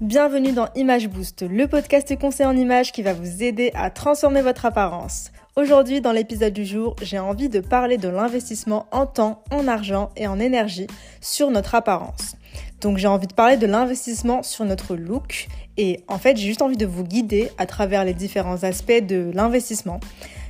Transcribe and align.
Bienvenue 0.00 0.52
dans 0.52 0.68
Image 0.76 1.08
Boost, 1.08 1.42
le 1.42 1.66
podcast 1.66 2.16
conseil 2.20 2.46
en 2.46 2.56
images 2.56 2.92
qui 2.92 3.02
va 3.02 3.14
vous 3.14 3.42
aider 3.42 3.72
à 3.74 3.90
transformer 3.90 4.42
votre 4.42 4.64
apparence. 4.64 5.32
Aujourd'hui, 5.56 6.00
dans 6.00 6.12
l'épisode 6.12 6.52
du 6.52 6.64
jour, 6.64 6.94
j'ai 7.02 7.18
envie 7.18 7.48
de 7.48 7.58
parler 7.58 7.96
de 7.96 8.08
l'investissement 8.08 8.86
en 8.92 9.06
temps, 9.06 9.42
en 9.50 9.66
argent 9.66 10.10
et 10.16 10.28
en 10.28 10.38
énergie 10.38 10.86
sur 11.20 11.50
notre 11.50 11.74
apparence. 11.74 12.36
Donc 12.80 12.98
j'ai 12.98 13.08
envie 13.08 13.26
de 13.26 13.32
parler 13.32 13.56
de 13.56 13.66
l'investissement 13.66 14.44
sur 14.44 14.64
notre 14.64 14.94
look 14.94 15.48
et 15.76 16.04
en 16.06 16.18
fait 16.18 16.36
j'ai 16.36 16.46
juste 16.46 16.62
envie 16.62 16.76
de 16.76 16.86
vous 16.86 17.02
guider 17.02 17.50
à 17.58 17.66
travers 17.66 18.04
les 18.04 18.14
différents 18.14 18.62
aspects 18.62 19.04
de 19.04 19.32
l'investissement 19.34 19.98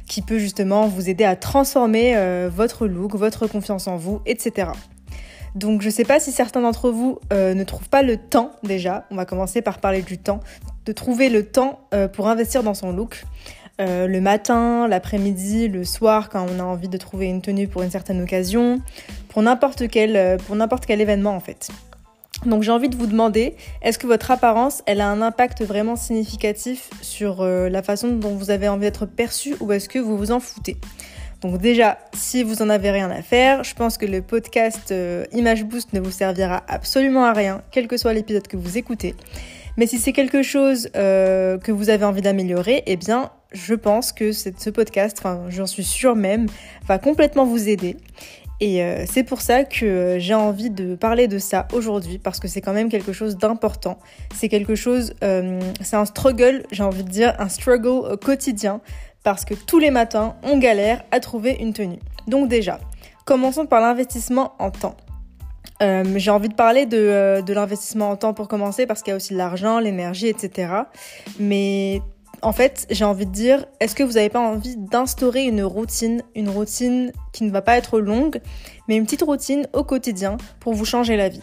qui 0.07 0.21
peut 0.21 0.39
justement 0.39 0.89
vous 0.89 1.09
aider 1.09 1.25
à 1.25 1.37
transformer 1.37 2.19
euh, 2.19 2.51
votre 2.55 2.87
look, 2.87 3.15
votre 3.15 3.47
confiance 3.47 3.89
en 3.89 3.97
vous, 3.97 4.21
etc. 4.27 4.73
Donc 5.55 5.83
je 5.83 5.87
ne 5.87 5.93
sais 5.93 6.05
pas 6.05 6.21
si 6.21 6.33
certains 6.33 6.61
d'entre 6.61 6.91
vous 6.91 7.19
euh, 7.33 7.55
ne 7.55 7.65
trouvent 7.65 7.89
pas 7.89 8.03
le 8.03 8.17
temps 8.17 8.53
déjà, 8.63 9.07
on 9.11 9.17
va 9.17 9.25
commencer 9.25 9.63
par 9.63 9.79
parler 9.79 10.03
du 10.03 10.19
temps, 10.19 10.41
de 10.87 10.93
trouver 10.93 11.29
le 11.29 11.45
temps 11.45 11.81
euh, 11.95 12.09
pour 12.09 12.29
investir 12.29 12.63
dans 12.63 12.75
son 12.75 12.93
look. 12.93 13.25
le 13.79 14.21
matin, 14.21 14.89
l'après-midi, 14.89 15.69
le 15.69 15.85
soir, 15.85 16.29
quand 16.31 16.47
on 16.49 16.59
a 16.61 16.65
envie 16.65 16.89
de 16.89 16.99
trouver 16.99 17.27
une 17.27 17.43
tenue 17.43 17.69
pour 17.69 17.83
une 17.83 17.91
certaine 17.91 18.21
occasion, 18.21 18.81
pour 19.29 19.43
n'importe 19.43 19.89
quel, 19.89 20.39
pour 20.39 20.57
quel 20.87 21.01
événement 21.01 21.35
en 21.35 21.41
fait. 21.41 21.71
Donc 22.47 22.63
j'ai 22.63 22.71
envie 22.71 22.89
de 22.89 22.97
vous 22.97 23.07
demander, 23.07 23.57
est-ce 23.83 23.99
que 23.99 24.07
votre 24.07 24.31
apparence, 24.31 24.83
elle 24.87 25.01
a 25.01 25.09
un 25.09 25.23
impact 25.23 25.63
vraiment 25.65 25.97
significatif 25.97 26.89
sur 27.03 27.41
euh, 27.41 27.69
la 27.69 27.83
façon 27.83 28.09
dont 28.09 28.35
vous 28.35 28.51
avez 28.51 28.69
envie 28.69 28.83
d'être 28.83 29.07
perçu 29.07 29.57
ou 29.61 29.73
est-ce 29.73 29.89
que 29.89 29.99
vous 29.99 30.17
vous 30.17 30.31
en 30.31 30.39
foutez? 30.39 30.77
Donc 31.41 31.59
déjà, 31.59 31.99
si 32.15 32.43
vous 32.43 32.63
en 32.63 32.69
avez 32.69 32.91
rien 32.91 33.11
à 33.11 33.23
faire, 33.23 33.63
je 33.63 33.73
pense 33.75 33.97
que 33.97 34.07
le 34.07 34.23
podcast 34.23 34.91
euh, 34.91 35.25
Image 35.33 35.65
Boost 35.65 35.93
ne 35.93 36.01
vous 36.01 36.11
servira 36.11 36.65
absolument 36.67 37.25
à 37.25 37.33
rien, 37.33 37.63
quel 37.71 37.87
que 37.87 37.97
soit 37.97 38.13
l'épisode 38.13 38.49
que 38.49 38.57
vous 38.57 38.77
écoutez. 38.77 39.15
Mais 39.77 39.87
si 39.87 39.99
c'est 39.99 40.13
quelque 40.13 40.43
chose 40.43 40.89
euh, 40.97 41.57
que 41.59 41.71
vous 41.71 41.91
avez 41.91 42.05
envie 42.05 42.23
d'améliorer, 42.23 42.83
eh 42.87 42.97
bien, 42.97 43.31
je 43.53 43.75
pense 43.75 44.11
que 44.11 44.33
ce 44.33 44.71
podcast, 44.71 45.23
j'en 45.49 45.67
suis 45.67 45.85
sûre 45.85 46.17
même, 46.17 46.47
va 46.89 46.99
complètement 46.99 47.45
vous 47.45 47.69
aider. 47.69 47.97
Et 48.61 48.83
euh, 48.83 49.05
c'est 49.07 49.23
pour 49.23 49.41
ça 49.41 49.63
que 49.63 50.17
j'ai 50.19 50.35
envie 50.35 50.71
de 50.71 50.97
parler 50.97 51.29
de 51.29 51.39
ça 51.39 51.69
aujourd'hui, 51.73 52.19
parce 52.19 52.41
que 52.41 52.49
c'est 52.49 52.61
quand 52.61 52.73
même 52.73 52.89
quelque 52.89 53.13
chose 53.13 53.37
d'important. 53.37 54.01
C'est 54.35 54.49
quelque 54.49 54.75
chose, 54.75 55.15
c'est 55.21 55.97
un 55.97 56.05
struggle, 56.05 56.65
j'ai 56.73 56.83
envie 56.83 57.05
de 57.05 57.11
dire, 57.11 57.37
un 57.39 57.49
struggle 57.49 58.17
quotidien, 58.17 58.81
parce 59.29 59.45
que 59.45 59.53
tous 59.53 59.79
les 59.79 59.91
matins, 59.91 60.37
on 60.43 60.57
galère 60.57 61.05
à 61.11 61.21
trouver 61.21 61.59
une 61.61 61.75
tenue. 61.75 61.99
Donc 62.29 62.49
déjà, 62.49 62.81
commençons 63.27 63.67
par 63.67 63.83
l'investissement 63.83 64.55
en 64.59 64.71
temps. 64.71 64.97
j'ai 65.83 66.31
envie 66.31 66.49
de 66.49 66.55
parler 66.55 66.87
de, 66.87 67.43
de 67.43 67.53
l'investissement 67.53 68.09
en 68.09 68.17
temps 68.17 68.33
pour 68.33 68.49
commencer, 68.49 68.87
parce 68.87 69.03
qu'il 69.03 69.11
y 69.11 69.13
a 69.13 69.17
aussi 69.17 69.35
l'argent, 69.35 69.81
l'énergie, 69.81 70.29
etc. 70.29 70.73
Mais 71.39 72.01
en 72.41 72.53
fait, 72.53 72.87
j'ai 72.89 73.05
envie 73.05 73.27
de 73.27 73.31
dire, 73.31 73.67
est-ce 73.81 73.95
que 73.95 74.03
vous 74.03 74.15
n'avez 74.15 74.31
pas 74.31 74.41
envie 74.41 74.79
d'instaurer 74.79 75.45
une 75.45 75.63
routine, 75.63 76.23
une 76.35 76.49
routine 76.49 77.13
qui 77.35 77.45
ne 77.45 77.51
va 77.51 77.61
pas 77.61 77.77
être 77.77 78.01
longue, 78.01 78.41
mais 78.89 78.97
une 78.97 79.05
petite 79.05 79.21
routine 79.21 79.69
au 79.75 79.85
quotidien 79.85 80.39
pour 80.59 80.73
vous 80.73 80.87
changer 80.87 81.19
la 81.19 81.29
vie? 81.29 81.43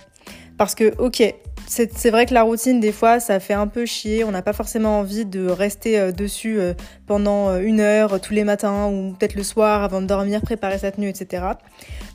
Parce 0.58 0.76
que, 0.76 0.94
ok, 0.98 1.22
c'est 1.68 2.10
vrai 2.10 2.26
que 2.26 2.34
la 2.34 2.44
routine, 2.44 2.80
des 2.80 2.92
fois, 2.92 3.20
ça 3.20 3.40
fait 3.40 3.54
un 3.54 3.68
peu 3.68 3.86
chier, 3.86 4.24
on 4.24 4.32
n'a 4.32 4.42
pas 4.42 4.54
forcément 4.54 5.00
envie 5.00 5.26
de 5.26 5.48
rester 5.48 6.00
euh, 6.00 6.12
dessus 6.12 6.60
euh, 6.60 6.74
pendant 7.08 7.50
euh, 7.50 7.60
une 7.60 7.80
heure 7.80 8.22
tous 8.22 8.34
les 8.34 8.44
matins 8.44 8.88
ou 8.88 9.14
peut-être 9.14 9.36
le 9.36 9.44
soir 9.44 9.84
avant 9.84 10.02
de 10.02 10.08
dormir, 10.08 10.42
préparer 10.42 10.78
sa 10.78 10.92
tenue, 10.92 11.10
etc. 11.10 11.44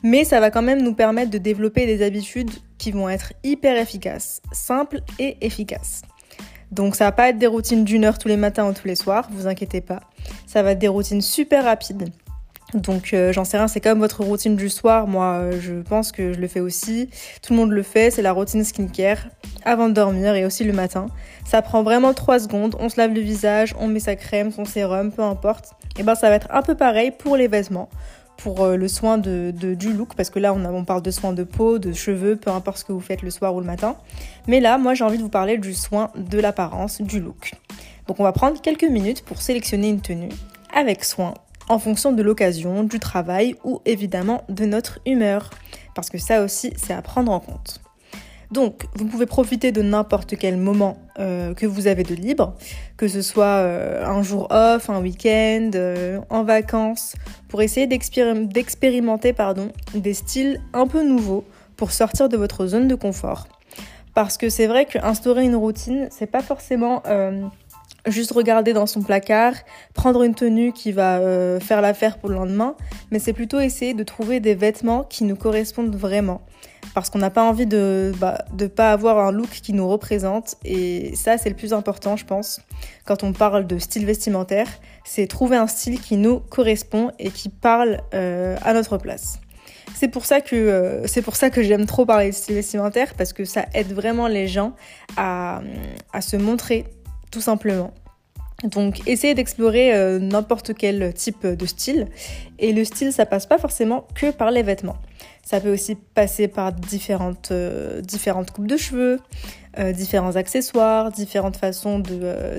Mais 0.03 0.23
ça 0.23 0.39
va 0.39 0.51
quand 0.51 0.61
même 0.61 0.81
nous 0.81 0.93
permettre 0.93 1.29
de 1.29 1.37
développer 1.37 1.85
des 1.85 2.03
habitudes 2.03 2.51
qui 2.77 2.91
vont 2.91 3.09
être 3.09 3.33
hyper 3.43 3.77
efficaces, 3.77 4.41
simples 4.51 5.01
et 5.19 5.37
efficaces. 5.41 6.01
Donc 6.71 6.95
ça 6.95 7.05
va 7.05 7.11
pas 7.11 7.29
être 7.29 7.37
des 7.37 7.47
routines 7.47 7.83
d'une 7.83 8.05
heure 8.05 8.17
tous 8.17 8.29
les 8.29 8.37
matins 8.37 8.67
ou 8.67 8.73
tous 8.73 8.87
les 8.87 8.95
soirs, 8.95 9.27
vous 9.31 9.47
inquiétez 9.47 9.81
pas. 9.81 9.99
Ça 10.47 10.63
va 10.63 10.71
être 10.71 10.79
des 10.79 10.87
routines 10.87 11.21
super 11.21 11.65
rapides. 11.65 12.09
Donc 12.73 13.13
euh, 13.13 13.33
j'en 13.33 13.43
sais 13.43 13.57
rien, 13.57 13.67
c'est 13.67 13.81
comme 13.81 13.99
votre 13.99 14.23
routine 14.23 14.55
du 14.55 14.69
soir. 14.69 15.07
Moi, 15.07 15.25
euh, 15.25 15.59
je 15.59 15.73
pense 15.81 16.11
que 16.11 16.33
je 16.33 16.39
le 16.39 16.47
fais 16.47 16.59
aussi. 16.59 17.09
Tout 17.41 17.53
le 17.53 17.59
monde 17.59 17.71
le 17.71 17.83
fait, 17.83 18.11
c'est 18.11 18.21
la 18.21 18.31
routine 18.31 18.63
skincare 18.63 19.27
avant 19.65 19.89
de 19.89 19.93
dormir 19.93 20.35
et 20.35 20.45
aussi 20.45 20.63
le 20.63 20.73
matin. 20.73 21.07
Ça 21.45 21.61
prend 21.61 21.83
vraiment 21.83 22.13
3 22.13 22.39
secondes. 22.39 22.75
On 22.79 22.89
se 22.89 22.97
lave 22.97 23.13
le 23.13 23.21
visage, 23.21 23.75
on 23.79 23.87
met 23.87 23.99
sa 23.99 24.15
crème, 24.15 24.51
son 24.51 24.65
sérum, 24.65 25.11
peu 25.11 25.23
importe. 25.23 25.73
Et 25.99 26.03
ben 26.03 26.15
ça 26.15 26.29
va 26.29 26.35
être 26.35 26.47
un 26.51 26.61
peu 26.61 26.75
pareil 26.75 27.11
pour 27.11 27.35
les 27.35 27.47
vêtements 27.47 27.89
pour 28.37 28.63
euh, 28.63 28.75
le 28.75 28.87
soin 28.87 29.19
de, 29.19 29.51
du 29.51 29.93
look, 29.93 30.15
parce 30.15 30.31
que 30.31 30.39
là 30.39 30.51
on, 30.53 30.65
on 30.65 30.83
parle 30.83 31.03
de 31.03 31.11
soin 31.11 31.31
de 31.31 31.43
peau, 31.43 31.77
de 31.77 31.93
cheveux, 31.93 32.35
peu 32.35 32.49
importe 32.49 32.77
ce 32.77 32.85
que 32.85 32.91
vous 32.91 32.99
faites 32.99 33.21
le 33.21 33.29
soir 33.29 33.53
ou 33.53 33.59
le 33.59 33.67
matin. 33.67 33.95
Mais 34.47 34.59
là, 34.59 34.79
moi 34.79 34.95
j'ai 34.95 35.03
envie 35.03 35.17
de 35.17 35.21
vous 35.21 35.29
parler 35.29 35.57
du 35.59 35.75
soin 35.75 36.09
de 36.15 36.39
l'apparence, 36.39 37.01
du 37.01 37.19
look. 37.19 37.53
Donc 38.07 38.19
on 38.19 38.23
va 38.23 38.31
prendre 38.31 38.59
quelques 38.59 38.83
minutes 38.83 39.23
pour 39.23 39.41
sélectionner 39.41 39.89
une 39.89 40.01
tenue 40.01 40.31
avec 40.73 41.03
soin 41.03 41.35
en 41.71 41.79
fonction 41.79 42.11
de 42.11 42.21
l'occasion, 42.21 42.83
du 42.83 42.99
travail 42.99 43.55
ou 43.63 43.81
évidemment 43.85 44.43
de 44.49 44.65
notre 44.65 44.99
humeur. 45.05 45.49
Parce 45.95 46.09
que 46.09 46.17
ça 46.17 46.43
aussi, 46.43 46.73
c'est 46.75 46.93
à 46.93 47.01
prendre 47.01 47.31
en 47.31 47.39
compte. 47.39 47.79
Donc, 48.51 48.83
vous 48.95 49.05
pouvez 49.05 49.25
profiter 49.25 49.71
de 49.71 49.81
n'importe 49.81 50.35
quel 50.37 50.57
moment 50.57 50.97
euh, 51.19 51.53
que 51.53 51.65
vous 51.65 51.87
avez 51.87 52.03
de 52.03 52.13
libre, 52.13 52.55
que 52.97 53.07
ce 53.07 53.21
soit 53.21 53.45
euh, 53.45 54.05
un 54.05 54.21
jour 54.21 54.47
off, 54.51 54.89
un 54.89 55.01
week-end, 55.01 55.71
euh, 55.75 56.19
en 56.29 56.43
vacances, 56.43 57.15
pour 57.47 57.61
essayer 57.61 57.87
d'expérimenter 57.87 59.33
des 59.95 60.13
styles 60.13 60.59
un 60.73 60.87
peu 60.87 61.07
nouveaux 61.07 61.45
pour 61.77 61.93
sortir 61.93 62.27
de 62.27 62.35
votre 62.35 62.67
zone 62.67 62.89
de 62.89 62.95
confort. 62.95 63.47
Parce 64.13 64.37
que 64.37 64.49
c'est 64.49 64.67
vrai 64.67 64.85
qu'instaurer 64.85 65.45
une 65.45 65.55
routine, 65.55 66.09
c'est 66.11 66.27
pas 66.27 66.41
forcément 66.41 67.01
juste 68.07 68.31
regarder 68.31 68.73
dans 68.73 68.85
son 68.85 69.01
placard, 69.01 69.53
prendre 69.93 70.23
une 70.23 70.35
tenue 70.35 70.73
qui 70.73 70.91
va 70.91 71.19
faire 71.59 71.81
l'affaire 71.81 72.17
pour 72.17 72.29
le 72.29 72.35
lendemain, 72.35 72.75
mais 73.11 73.19
c'est 73.19 73.33
plutôt 73.33 73.59
essayer 73.59 73.93
de 73.93 74.03
trouver 74.03 74.39
des 74.39 74.55
vêtements 74.55 75.03
qui 75.03 75.23
nous 75.23 75.35
correspondent 75.35 75.95
vraiment 75.95 76.41
parce 76.93 77.09
qu'on 77.09 77.19
n'a 77.19 77.29
pas 77.29 77.43
envie 77.43 77.65
de 77.65 78.11
ne 78.13 78.17
bah, 78.17 78.45
pas 78.75 78.91
avoir 78.91 79.19
un 79.19 79.31
look 79.31 79.49
qui 79.49 79.73
nous 79.73 79.87
représente. 79.87 80.55
Et 80.65 81.15
ça, 81.15 81.37
c'est 81.37 81.49
le 81.49 81.55
plus 81.55 81.73
important, 81.73 82.17
je 82.17 82.25
pense, 82.25 82.61
quand 83.05 83.23
on 83.23 83.33
parle 83.33 83.67
de 83.67 83.77
style 83.79 84.05
vestimentaire, 84.05 84.67
c'est 85.05 85.27
trouver 85.27 85.57
un 85.57 85.67
style 85.67 85.99
qui 85.99 86.17
nous 86.17 86.39
correspond 86.39 87.11
et 87.19 87.29
qui 87.29 87.49
parle 87.49 88.01
euh, 88.13 88.57
à 88.61 88.73
notre 88.73 88.97
place. 88.97 89.39
C'est 89.95 90.07
pour 90.07 90.25
ça 90.25 90.41
que 90.41 90.55
euh, 90.55 91.07
c'est 91.07 91.21
pour 91.21 91.35
ça 91.35 91.49
que 91.49 91.61
j'aime 91.61 91.85
trop 91.85 92.05
parler 92.05 92.29
de 92.29 92.35
style 92.35 92.55
vestimentaire 92.55 93.13
parce 93.17 93.33
que 93.33 93.45
ça 93.45 93.65
aide 93.73 93.93
vraiment 93.93 94.27
les 94.27 94.47
gens 94.47 94.73
à, 95.17 95.61
à 96.13 96.21
se 96.21 96.37
montrer 96.37 96.85
tout 97.31 97.41
simplement. 97.41 97.93
Donc 98.63 99.01
essayez 99.07 99.33
d'explorer 99.33 99.93
euh, 99.93 100.19
n'importe 100.19 100.73
quel 100.75 101.13
type 101.13 101.47
de 101.47 101.65
style. 101.65 102.07
Et 102.59 102.73
le 102.73 102.83
style, 102.83 103.11
ça 103.11 103.25
passe 103.25 103.45
pas 103.45 103.57
forcément 103.57 104.05
que 104.13 104.31
par 104.31 104.51
les 104.51 104.63
vêtements. 104.63 104.97
Ça 105.43 105.59
peut 105.59 105.73
aussi 105.73 105.95
passer 105.95 106.47
par 106.47 106.71
différentes, 106.71 107.49
euh, 107.51 108.01
différentes 108.01 108.51
coupes 108.51 108.67
de 108.67 108.77
cheveux, 108.77 109.19
euh, 109.79 109.91
différents 109.91 110.35
accessoires, 110.35 111.11
différentes 111.11 111.57
façons 111.57 112.03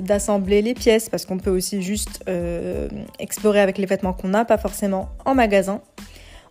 d'assembler 0.00 0.62
les 0.62 0.75
pièces, 0.75 1.09
parce 1.09 1.25
qu'on 1.25 1.38
peut 1.38 1.50
aussi 1.50 1.82
juste 1.82 2.25
explorer 3.21 3.61
avec 3.61 3.78
les 3.78 3.87
vêtements 3.87 4.12
qu'on 4.12 4.28
n'a, 4.28 4.44
pas 4.44 4.59
forcément 4.59 5.11
en 5.25 5.34
magasin. 5.34 5.81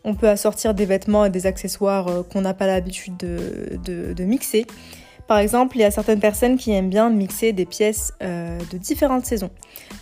On 0.04 0.16
peut 0.16 0.30
assortir 0.30 0.74
des 0.74 0.86
vêtements 0.86 1.26
et 1.26 1.30
des 1.30 1.46
accessoires 1.46 2.24
qu'on 2.32 2.42
n'a 2.42 2.54
pas 2.54 2.66
l'habitude 2.66 3.18
de, 3.18 4.14
de 4.14 4.24
mixer. 4.24 4.66
Par 5.32 5.40
exemple, 5.40 5.78
il 5.78 5.80
y 5.80 5.86
a 5.86 5.92
certaines 5.92 6.20
personnes 6.20 6.58
qui 6.58 6.74
aiment 6.74 6.90
bien 6.90 7.10
mixer 7.10 7.54
des 7.54 7.66
pièces 7.66 8.14
euh, 8.22 8.60
de 8.70 8.78
différentes 8.78 9.26
saisons. 9.26 9.50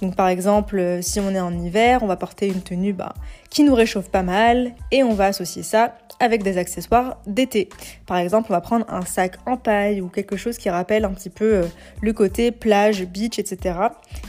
Donc 0.01 0.15
par 0.15 0.27
exemple, 0.27 0.79
euh, 0.79 1.03
si 1.03 1.19
on 1.19 1.29
est 1.29 1.39
en 1.39 1.53
hiver, 1.55 2.01
on 2.01 2.07
va 2.07 2.15
porter 2.15 2.47
une 2.47 2.63
tenue 2.63 2.93
bah, 2.93 3.13
qui 3.51 3.63
nous 3.63 3.75
réchauffe 3.75 4.09
pas 4.09 4.23
mal 4.23 4.73
et 4.91 5.03
on 5.03 5.13
va 5.13 5.27
associer 5.27 5.61
ça 5.61 5.93
avec 6.19 6.41
des 6.41 6.57
accessoires 6.57 7.17
d'été. 7.27 7.69
Par 8.07 8.17
exemple, 8.17 8.47
on 8.49 8.53
va 8.53 8.61
prendre 8.61 8.87
un 8.89 9.05
sac 9.05 9.35
en 9.45 9.55
paille 9.55 10.01
ou 10.01 10.07
quelque 10.07 10.35
chose 10.35 10.57
qui 10.57 10.71
rappelle 10.71 11.05
un 11.05 11.11
petit 11.11 11.29
peu 11.29 11.53
euh, 11.53 11.65
le 12.01 12.11
côté 12.11 12.49
plage, 12.49 13.05
beach, 13.05 13.37
etc. 13.37 13.77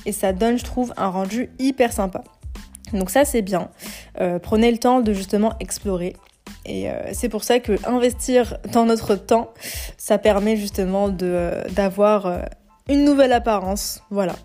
Et 0.05 0.13
ça 0.13 0.35
donne, 0.35 0.59
je 0.59 0.65
trouve, 0.65 0.93
un 0.99 1.09
rendu 1.09 1.49
hyper 1.59 1.95
sympa. 1.95 2.23
Donc 2.93 3.09
ça 3.09 3.25
c'est 3.25 3.41
bien. 3.41 3.71
prenez 4.43 4.71
le 4.71 4.77
temps 4.77 5.01
de 5.01 5.15
justement 5.15 5.55
explorer 5.61 6.15
et 6.71 6.89
euh, 6.89 6.95
c'est 7.13 7.29
pour 7.29 7.43
ça 7.43 7.59
que 7.59 7.73
investir 7.85 8.57
dans 8.73 8.85
notre 8.85 9.17
temps, 9.17 9.53
ça 9.99 10.19
permet 10.19 10.57
justement 10.57 11.13
euh, 11.23 11.65
d'avoir 11.71 12.27
euh, 12.27 12.43
une 12.89 13.05
nouvelle 13.05 13.33
apparence. 13.33 14.03
Voilà. 14.11 14.37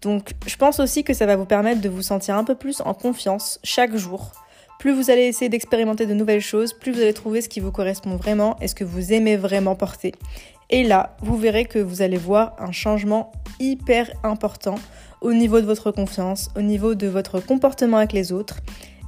Donc 0.00 0.32
je 0.46 0.56
pense 0.56 0.80
aussi 0.80 1.04
que 1.04 1.12
ça 1.12 1.26
va 1.26 1.36
vous 1.36 1.44
permettre 1.44 1.82
de 1.82 1.90
vous 1.90 2.00
sentir 2.00 2.36
un 2.36 2.44
peu 2.44 2.54
plus 2.54 2.80
en 2.80 2.94
confiance 2.94 3.60
chaque 3.62 3.94
jour. 3.96 4.32
Plus 4.78 4.92
vous 4.92 5.10
allez 5.10 5.26
essayer 5.26 5.50
d'expérimenter 5.50 6.06
de 6.06 6.14
nouvelles 6.14 6.40
choses, 6.40 6.72
plus 6.72 6.90
vous 6.90 7.00
allez 7.00 7.12
trouver 7.12 7.42
ce 7.42 7.50
qui 7.50 7.60
vous 7.60 7.70
correspond 7.70 8.16
vraiment 8.16 8.56
et 8.60 8.66
ce 8.66 8.74
que 8.74 8.82
vous 8.82 9.12
aimez 9.12 9.36
vraiment 9.36 9.76
porter. 9.76 10.12
Et 10.70 10.84
là, 10.84 11.16
vous 11.20 11.36
verrez 11.36 11.66
que 11.66 11.78
vous 11.78 12.00
allez 12.00 12.16
voir 12.16 12.56
un 12.58 12.72
changement 12.72 13.30
hyper 13.60 14.10
important 14.24 14.76
au 15.20 15.34
niveau 15.34 15.60
de 15.60 15.66
votre 15.66 15.90
confiance, 15.90 16.48
au 16.56 16.62
niveau 16.62 16.94
de 16.94 17.06
votre 17.06 17.40
comportement 17.40 17.98
avec 17.98 18.14
les 18.14 18.32
autres 18.32 18.56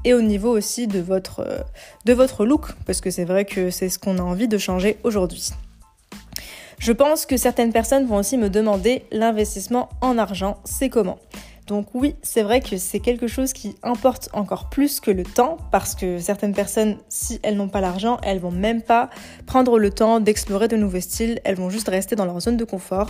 et 0.04 0.14
au 0.14 0.22
niveau 0.22 0.56
aussi 0.56 0.86
de 0.86 1.00
votre, 1.00 1.64
de 2.04 2.12
votre 2.12 2.44
look, 2.44 2.72
parce 2.86 3.00
que 3.00 3.10
c'est 3.10 3.24
vrai 3.24 3.44
que 3.44 3.70
c'est 3.70 3.88
ce 3.88 3.98
qu'on 3.98 4.18
a 4.18 4.22
envie 4.22 4.48
de 4.48 4.58
changer 4.58 4.98
aujourd'hui. 5.02 5.50
Je 6.78 6.92
pense 6.92 7.24
que 7.24 7.36
certaines 7.36 7.72
personnes 7.72 8.06
vont 8.06 8.16
aussi 8.16 8.36
me 8.36 8.50
demander 8.50 9.04
l'investissement 9.10 9.88
en 10.00 10.18
argent, 10.18 10.58
c'est 10.64 10.88
comment? 10.88 11.18
Donc 11.66 11.86
oui, 11.94 12.14
c'est 12.22 12.42
vrai 12.42 12.60
que 12.60 12.76
c'est 12.76 13.00
quelque 13.00 13.26
chose 13.26 13.54
qui 13.54 13.74
importe 13.82 14.28
encore 14.34 14.68
plus 14.68 15.00
que 15.00 15.10
le 15.10 15.22
temps, 15.22 15.56
parce 15.70 15.94
que 15.94 16.18
certaines 16.18 16.52
personnes, 16.52 16.98
si 17.08 17.40
elles 17.42 17.56
n'ont 17.56 17.68
pas 17.68 17.80
l'argent, 17.80 18.18
elles 18.22 18.38
vont 18.38 18.50
même 18.50 18.82
pas 18.82 19.08
prendre 19.46 19.78
le 19.78 19.90
temps 19.90 20.20
d'explorer 20.20 20.68
de 20.68 20.76
nouveaux 20.76 21.00
styles, 21.00 21.40
elles 21.44 21.54
vont 21.54 21.70
juste 21.70 21.88
rester 21.88 22.16
dans 22.16 22.26
leur 22.26 22.38
zone 22.40 22.58
de 22.58 22.64
confort 22.64 23.08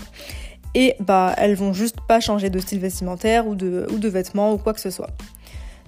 et 0.75 0.94
bah 1.00 1.35
elles 1.37 1.55
vont 1.55 1.73
juste 1.73 1.96
pas 2.06 2.20
changer 2.20 2.50
de 2.50 2.58
style 2.58 2.79
vestimentaire 2.81 3.46
ou 3.46 3.55
de, 3.55 3.87
ou 3.93 3.99
de 3.99 4.08
vêtements 4.08 4.52
ou 4.52 4.58
quoi 4.58 4.73
que 4.73 4.81
ce 4.81 4.91
soit. 4.91 5.11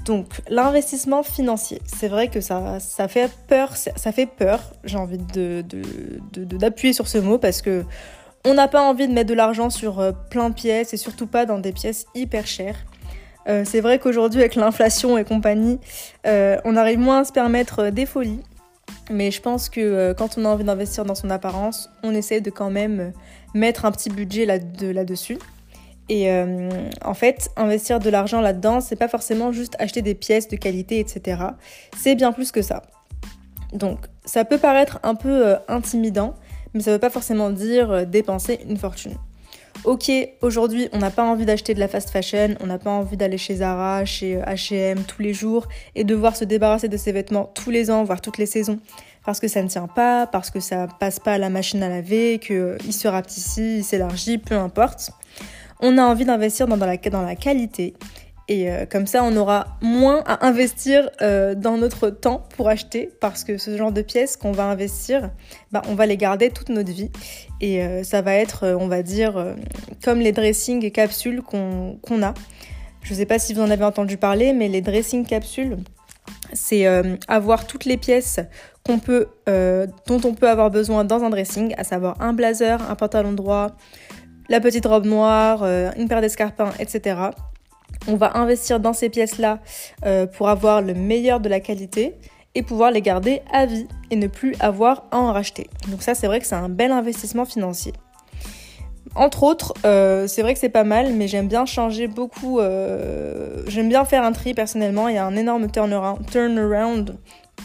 Donc 0.06 0.26
l'investissement 0.48 1.24
financier, 1.24 1.82
c'est 1.84 2.06
vrai 2.06 2.28
que 2.28 2.40
ça, 2.40 2.78
fait 3.08 3.30
peur, 3.48 3.76
ça 3.76 4.12
fait 4.12 4.26
peur, 4.26 4.60
j'ai 4.84 4.98
envie 4.98 5.18
d'appuyer 5.18 6.22
de, 6.32 6.88
de, 6.88 6.92
sur 6.92 7.08
ce 7.08 7.18
mot 7.18 7.38
parce 7.38 7.60
que 7.60 7.84
on 8.44 8.54
n'a 8.54 8.68
pas 8.68 8.80
envie 8.80 9.08
de 9.08 9.12
mettre 9.12 9.28
de 9.28 9.34
l'argent 9.34 9.68
sur 9.68 9.98
euh, 9.98 10.12
plein 10.30 10.50
de 10.50 10.54
pièces 10.54 10.94
et 10.94 10.96
surtout 10.96 11.26
pas 11.26 11.44
dans 11.44 11.58
des 11.58 11.72
pièces 11.72 12.06
hyper 12.14 12.46
chères. 12.46 12.76
Euh, 13.48 13.64
c'est 13.66 13.80
vrai 13.80 13.98
qu'aujourd'hui 13.98 14.40
avec 14.40 14.54
l'inflation 14.54 15.18
et 15.18 15.24
compagnie, 15.24 15.80
euh, 16.28 16.56
on 16.64 16.76
arrive 16.76 17.00
moins 17.00 17.22
à 17.22 17.24
se 17.24 17.32
permettre 17.32 17.90
des 17.90 18.06
folies. 18.06 18.42
Mais 19.10 19.32
je 19.32 19.42
pense 19.42 19.68
que 19.68 20.12
quand 20.12 20.38
on 20.38 20.44
a 20.44 20.48
envie 20.48 20.62
d'investir 20.62 21.04
dans 21.04 21.16
son 21.16 21.30
apparence, 21.30 21.90
on 22.04 22.14
essaie 22.14 22.40
de 22.40 22.50
quand 22.50 22.70
même 22.70 23.12
mettre 23.54 23.84
un 23.84 23.90
petit 23.90 24.10
budget 24.10 24.46
là-dessus. 24.46 25.38
Et 26.08 26.30
en 27.04 27.14
fait, 27.14 27.50
investir 27.56 27.98
de 27.98 28.10
l'argent 28.10 28.40
là-dedans, 28.40 28.80
c'est 28.80 28.94
pas 28.94 29.08
forcément 29.08 29.50
juste 29.50 29.74
acheter 29.80 30.02
des 30.02 30.14
pièces 30.14 30.46
de 30.46 30.56
qualité, 30.56 31.00
etc. 31.00 31.42
C'est 31.96 32.14
bien 32.14 32.32
plus 32.32 32.52
que 32.52 32.62
ça. 32.62 32.82
Donc, 33.72 33.98
ça 34.24 34.44
peut 34.44 34.58
paraître 34.58 35.00
un 35.02 35.14
peu 35.14 35.56
intimidant, 35.68 36.34
mais 36.76 36.82
ça 36.82 36.92
veut 36.92 36.98
pas 36.98 37.10
forcément 37.10 37.50
dire 37.50 37.90
euh, 37.90 38.04
dépenser 38.04 38.60
une 38.68 38.76
fortune. 38.76 39.14
Ok, 39.84 40.10
aujourd'hui, 40.40 40.88
on 40.92 40.98
n'a 40.98 41.10
pas 41.10 41.22
envie 41.22 41.44
d'acheter 41.44 41.74
de 41.74 41.80
la 41.80 41.86
fast 41.86 42.10
fashion, 42.10 42.54
on 42.60 42.66
n'a 42.66 42.78
pas 42.78 42.90
envie 42.90 43.16
d'aller 43.16 43.38
chez 43.38 43.56
Zara, 43.56 44.04
chez 44.04 44.40
HM 44.40 45.04
tous 45.04 45.20
les 45.20 45.34
jours 45.34 45.68
et 45.94 46.02
devoir 46.02 46.34
se 46.34 46.44
débarrasser 46.44 46.88
de 46.88 46.96
ses 46.96 47.12
vêtements 47.12 47.50
tous 47.54 47.70
les 47.70 47.90
ans, 47.90 48.02
voire 48.02 48.20
toutes 48.20 48.38
les 48.38 48.46
saisons, 48.46 48.78
parce 49.24 49.38
que 49.38 49.48
ça 49.48 49.62
ne 49.62 49.68
tient 49.68 49.86
pas, 49.86 50.26
parce 50.26 50.50
que 50.50 50.60
ça 50.60 50.88
passe 50.98 51.20
pas 51.20 51.34
à 51.34 51.38
la 51.38 51.50
machine 51.50 51.82
à 51.82 51.88
laver, 51.88 52.38
qu'il 52.38 52.56
euh, 52.56 52.78
se 52.90 53.06
rapetissit, 53.06 53.78
il 53.78 53.84
s'élargit, 53.84 54.38
peu 54.38 54.56
importe. 54.56 55.10
On 55.80 55.98
a 55.98 56.02
envie 56.02 56.24
d'investir 56.24 56.66
dans, 56.66 56.76
la, 56.76 56.96
qualité 57.36 57.94
et 58.48 58.70
euh, 58.70 58.86
comme 58.86 59.06
ça, 59.06 59.24
on 59.24 59.36
aura 59.36 59.76
moins 59.82 60.22
à 60.24 60.46
investir 60.46 61.10
euh, 61.20 61.54
dans 61.56 61.76
notre 61.76 62.10
temps 62.10 62.44
pour 62.56 62.68
acheter, 62.68 63.10
parce 63.20 63.42
que 63.42 63.58
ce 63.58 63.76
genre 63.76 63.90
de 63.90 64.02
pièces 64.02 64.36
qu'on 64.36 64.52
va 64.52 64.64
investir, 64.64 65.30
bah, 65.72 65.82
on 65.88 65.94
va 65.94 66.06
les 66.06 66.16
garder 66.16 66.50
toute 66.50 66.68
notre 66.68 66.92
vie. 66.92 67.10
Et 67.60 67.82
euh, 67.82 68.04
ça 68.04 68.22
va 68.22 68.34
être, 68.34 68.76
on 68.78 68.86
va 68.86 69.02
dire, 69.02 69.56
comme 70.04 70.20
les 70.20 70.32
dressing 70.32 70.90
capsules 70.92 71.42
qu'on 71.42 72.22
a. 72.22 72.34
Je 73.02 73.12
ne 73.12 73.18
sais 73.18 73.26
pas 73.26 73.38
si 73.38 73.52
vous 73.52 73.62
en 73.62 73.70
avez 73.70 73.84
entendu 73.84 74.16
parler, 74.16 74.52
mais 74.52 74.68
les 74.68 74.80
dressing 74.80 75.26
capsules, 75.26 75.78
c'est 76.52 76.86
avoir 77.28 77.66
toutes 77.66 77.84
les 77.84 77.96
pièces 77.96 78.40
dont 78.86 80.20
on 80.24 80.34
peut 80.34 80.48
avoir 80.48 80.70
besoin 80.70 81.04
dans 81.04 81.24
un 81.24 81.30
dressing, 81.30 81.74
à 81.76 81.84
savoir 81.84 82.20
un 82.20 82.32
blazer, 82.32 82.80
un 82.88 82.94
pantalon 82.94 83.32
droit, 83.32 83.76
la 84.48 84.60
petite 84.60 84.86
robe 84.86 85.06
noire, 85.06 85.64
une 85.96 86.08
paire 86.08 86.20
d'escarpins, 86.20 86.72
etc 86.78 87.30
on 88.08 88.16
va 88.16 88.36
investir 88.36 88.80
dans 88.80 88.92
ces 88.92 89.08
pièces-là 89.08 89.60
euh, 90.04 90.26
pour 90.26 90.48
avoir 90.48 90.82
le 90.82 90.94
meilleur 90.94 91.40
de 91.40 91.48
la 91.48 91.60
qualité 91.60 92.14
et 92.54 92.62
pouvoir 92.62 92.90
les 92.90 93.02
garder 93.02 93.42
à 93.52 93.66
vie 93.66 93.86
et 94.10 94.16
ne 94.16 94.26
plus 94.26 94.54
avoir 94.60 95.04
à 95.10 95.18
en 95.18 95.32
racheter. 95.32 95.68
Donc 95.88 96.02
ça, 96.02 96.14
c'est 96.14 96.26
vrai 96.26 96.40
que 96.40 96.46
c'est 96.46 96.54
un 96.54 96.68
bel 96.68 96.92
investissement 96.92 97.44
financier. 97.44 97.92
Entre 99.14 99.42
autres, 99.44 99.74
euh, 99.84 100.26
c'est 100.26 100.42
vrai 100.42 100.54
que 100.54 100.60
c'est 100.60 100.68
pas 100.68 100.84
mal, 100.84 101.12
mais 101.14 101.28
j'aime 101.28 101.48
bien 101.48 101.64
changer 101.64 102.06
beaucoup. 102.06 102.60
Euh, 102.60 103.62
j'aime 103.66 103.88
bien 103.88 104.04
faire 104.04 104.24
un 104.24 104.32
tri 104.32 104.52
personnellement. 104.52 105.08
Il 105.08 105.14
y 105.14 105.18
a 105.18 105.24
un 105.24 105.36
énorme 105.36 105.70
turnaround, 105.70 106.26
turnaround 106.30 107.16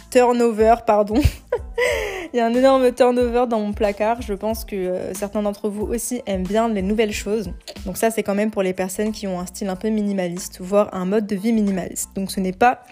turnover, 0.09 0.75
pardon. 0.85 1.15
Il 2.33 2.37
y 2.37 2.39
a 2.39 2.45
un 2.45 2.53
énorme 2.53 2.91
turnover 2.93 3.45
dans 3.49 3.59
mon 3.59 3.73
placard. 3.73 4.21
Je 4.21 4.33
pense 4.33 4.65
que 4.65 4.75
euh, 4.75 5.13
certains 5.13 5.41
d'entre 5.41 5.69
vous 5.69 5.85
aussi 5.85 6.21
aiment 6.25 6.43
bien 6.43 6.69
les 6.69 6.81
nouvelles 6.81 7.13
choses. 7.13 7.51
Donc 7.85 7.97
ça, 7.97 8.11
c'est 8.11 8.23
quand 8.23 8.35
même 8.35 8.51
pour 8.51 8.63
les 8.63 8.73
personnes 8.73 9.11
qui 9.11 9.27
ont 9.27 9.39
un 9.39 9.45
style 9.45 9.69
un 9.69 9.75
peu 9.75 9.89
minimaliste, 9.89 10.59
voire 10.61 10.93
un 10.93 11.05
mode 11.05 11.27
de 11.27 11.35
vie 11.35 11.53
minimaliste. 11.53 12.09
Donc 12.15 12.31
ce 12.31 12.39
n'est 12.39 12.53
pas 12.53 12.83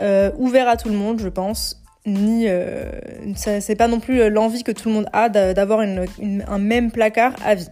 euh, 0.00 0.30
ouvert 0.38 0.68
à 0.68 0.76
tout 0.76 0.88
le 0.88 0.96
monde, 0.96 1.20
je 1.20 1.28
pense. 1.28 1.82
Ni 2.06 2.46
euh, 2.48 2.90
c'est 3.34 3.76
pas 3.76 3.88
non 3.88 4.00
plus 4.00 4.30
l'envie 4.30 4.64
que 4.64 4.72
tout 4.72 4.88
le 4.88 4.94
monde 4.94 5.08
a 5.12 5.28
d'avoir 5.28 5.80
un 5.80 6.58
même 6.58 6.90
placard 6.90 7.34
à 7.44 7.54
vie. 7.54 7.68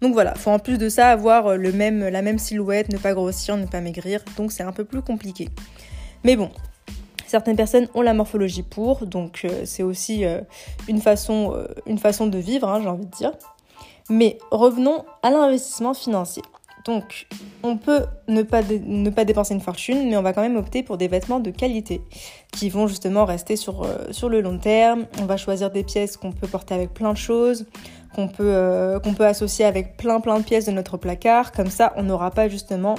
Donc 0.00 0.14
voilà, 0.14 0.34
faut 0.34 0.50
en 0.50 0.58
plus 0.58 0.78
de 0.78 0.88
ça 0.88 1.10
avoir 1.10 1.56
le 1.56 1.72
même, 1.72 2.08
la 2.08 2.22
même 2.22 2.38
silhouette, 2.38 2.90
ne 2.90 2.96
pas 2.96 3.12
grossir, 3.12 3.56
ne 3.58 3.66
pas 3.66 3.82
maigrir. 3.82 4.24
Donc 4.38 4.52
c'est 4.52 4.62
un 4.62 4.72
peu 4.72 4.84
plus 4.84 5.02
compliqué. 5.02 5.48
Mais 6.24 6.36
bon, 6.36 6.50
Certaines 7.26 7.56
personnes 7.56 7.88
ont 7.94 8.02
la 8.02 8.14
morphologie 8.14 8.62
pour, 8.62 9.04
donc 9.06 9.42
euh, 9.44 9.62
c'est 9.64 9.82
aussi 9.82 10.24
euh, 10.24 10.40
une, 10.88 11.00
façon, 11.00 11.52
euh, 11.54 11.66
une 11.86 11.98
façon 11.98 12.26
de 12.28 12.38
vivre, 12.38 12.68
hein, 12.68 12.80
j'ai 12.80 12.88
envie 12.88 13.06
de 13.06 13.10
dire. 13.10 13.32
Mais 14.08 14.38
revenons 14.52 15.04
à 15.22 15.30
l'investissement 15.30 15.92
financier. 15.92 16.42
Donc, 16.84 17.26
on 17.64 17.76
peut 17.76 18.04
ne 18.28 18.42
pas, 18.42 18.62
dépenser 19.24 19.54
une 19.54 19.60
fortune, 19.60 20.08
mais 20.08 20.16
on 20.16 20.22
va 20.22 20.32
quand 20.32 20.42
même 20.42 20.54
opter 20.54 20.84
pour 20.84 20.96
des 20.96 21.08
vêtements 21.08 21.40
de 21.40 21.50
qualité 21.50 22.00
qui 22.52 22.70
vont 22.70 22.86
justement 22.86 23.24
rester 23.24 23.56
sur, 23.56 23.84
le 24.28 24.40
long 24.40 24.58
terme. 24.58 25.06
On 25.20 25.24
va 25.24 25.36
choisir 25.36 25.72
des 25.72 25.82
pièces 25.82 26.16
qu'on 26.16 26.30
peut 26.30 26.46
porter 26.46 26.74
avec 26.74 26.94
plein 26.94 27.12
de 27.12 27.18
choses, 27.18 27.66
qu'on 28.14 28.28
peut, 28.28 29.00
qu'on 29.02 29.14
peut 29.14 29.26
associer 29.26 29.64
avec 29.64 29.96
plein 29.96 30.20
plein 30.20 30.38
de 30.38 30.44
pièces 30.44 30.66
de 30.66 30.70
notre 30.70 30.96
placard. 30.96 31.50
Comme 31.50 31.70
ça, 31.70 31.92
on 31.96 32.04
n'aura 32.04 32.30
pas 32.30 32.48
justement 32.48 32.94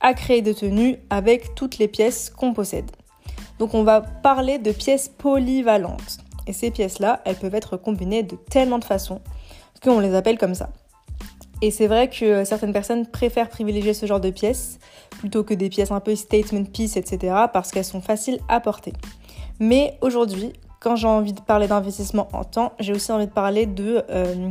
à 0.00 0.14
créer 0.14 0.40
de 0.40 0.54
tenues 0.54 0.96
avec 1.10 1.54
toutes 1.54 1.76
les 1.76 1.88
pièces 1.88 2.30
qu'on 2.30 2.54
possède. 2.54 2.90
Donc 3.58 3.74
on 3.74 3.82
va 3.82 4.00
parler 4.00 4.58
de 4.58 4.72
pièces 4.72 5.08
polyvalentes. 5.08 6.18
Et 6.46 6.52
ces 6.52 6.70
pièces-là, 6.70 7.20
elles 7.24 7.36
peuvent 7.36 7.54
être 7.54 7.76
combinées 7.76 8.22
de 8.22 8.36
tellement 8.36 8.78
de 8.78 8.84
façons 8.84 9.20
qu'on 9.82 10.00
les 10.00 10.14
appelle 10.14 10.38
comme 10.38 10.54
ça. 10.54 10.70
Et 11.62 11.70
c'est 11.70 11.86
vrai 11.86 12.10
que 12.10 12.44
certaines 12.44 12.72
personnes 12.72 13.06
préfèrent 13.06 13.48
privilégier 13.48 13.94
ce 13.94 14.06
genre 14.06 14.20
de 14.20 14.30
pièces 14.30 14.78
plutôt 15.18 15.42
que 15.42 15.54
des 15.54 15.70
pièces 15.70 15.90
un 15.90 16.00
peu 16.00 16.14
statement 16.14 16.64
piece, 16.64 16.96
etc. 16.96 17.34
parce 17.52 17.70
qu'elles 17.70 17.84
sont 17.84 18.02
faciles 18.02 18.38
à 18.48 18.60
porter. 18.60 18.92
Mais 19.58 19.96
aujourd'hui, 20.02 20.52
quand 20.80 20.96
j'ai 20.96 21.08
envie 21.08 21.32
de 21.32 21.40
parler 21.40 21.66
d'investissement 21.66 22.28
en 22.32 22.44
temps, 22.44 22.72
j'ai 22.78 22.92
aussi 22.92 23.10
envie 23.10 23.26
de 23.26 23.32
parler 23.32 23.66
euh, 23.80 24.50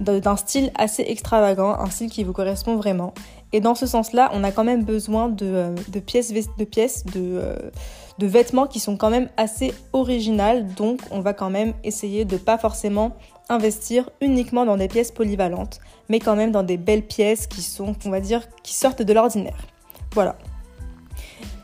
d'un 0.00 0.36
style 0.36 0.72
assez 0.76 1.04
extravagant, 1.06 1.74
un 1.78 1.90
style 1.90 2.10
qui 2.10 2.24
vous 2.24 2.32
correspond 2.32 2.76
vraiment. 2.76 3.12
Et 3.56 3.60
dans 3.60 3.74
ce 3.74 3.86
sens-là, 3.86 4.30
on 4.34 4.44
a 4.44 4.52
quand 4.52 4.64
même 4.64 4.84
besoin 4.84 5.30
de, 5.30 5.46
euh, 5.46 6.00
pièces, 6.04 6.30
de, 6.30 6.64
pièces 6.64 7.04
euh, 7.16 7.56
de, 8.18 8.26
vêtements 8.26 8.66
qui 8.66 8.80
sont 8.80 8.98
quand 8.98 9.08
même 9.08 9.30
assez 9.38 9.72
originales. 9.94 10.66
Donc, 10.74 11.00
on 11.10 11.20
va 11.20 11.32
quand 11.32 11.48
même 11.48 11.72
essayer 11.82 12.26
de 12.26 12.36
pas 12.36 12.58
forcément 12.58 13.16
investir 13.48 14.10
uniquement 14.20 14.66
dans 14.66 14.76
des 14.76 14.88
pièces 14.88 15.10
polyvalentes, 15.10 15.80
mais 16.10 16.20
quand 16.20 16.36
même 16.36 16.52
dans 16.52 16.64
des 16.64 16.76
belles 16.76 17.06
pièces 17.06 17.46
qui 17.46 17.62
sont, 17.62 17.96
on 18.04 18.10
va 18.10 18.20
dire, 18.20 18.42
qui 18.62 18.74
sortent 18.74 19.00
de 19.00 19.12
l'ordinaire. 19.14 19.56
Voilà. 20.12 20.36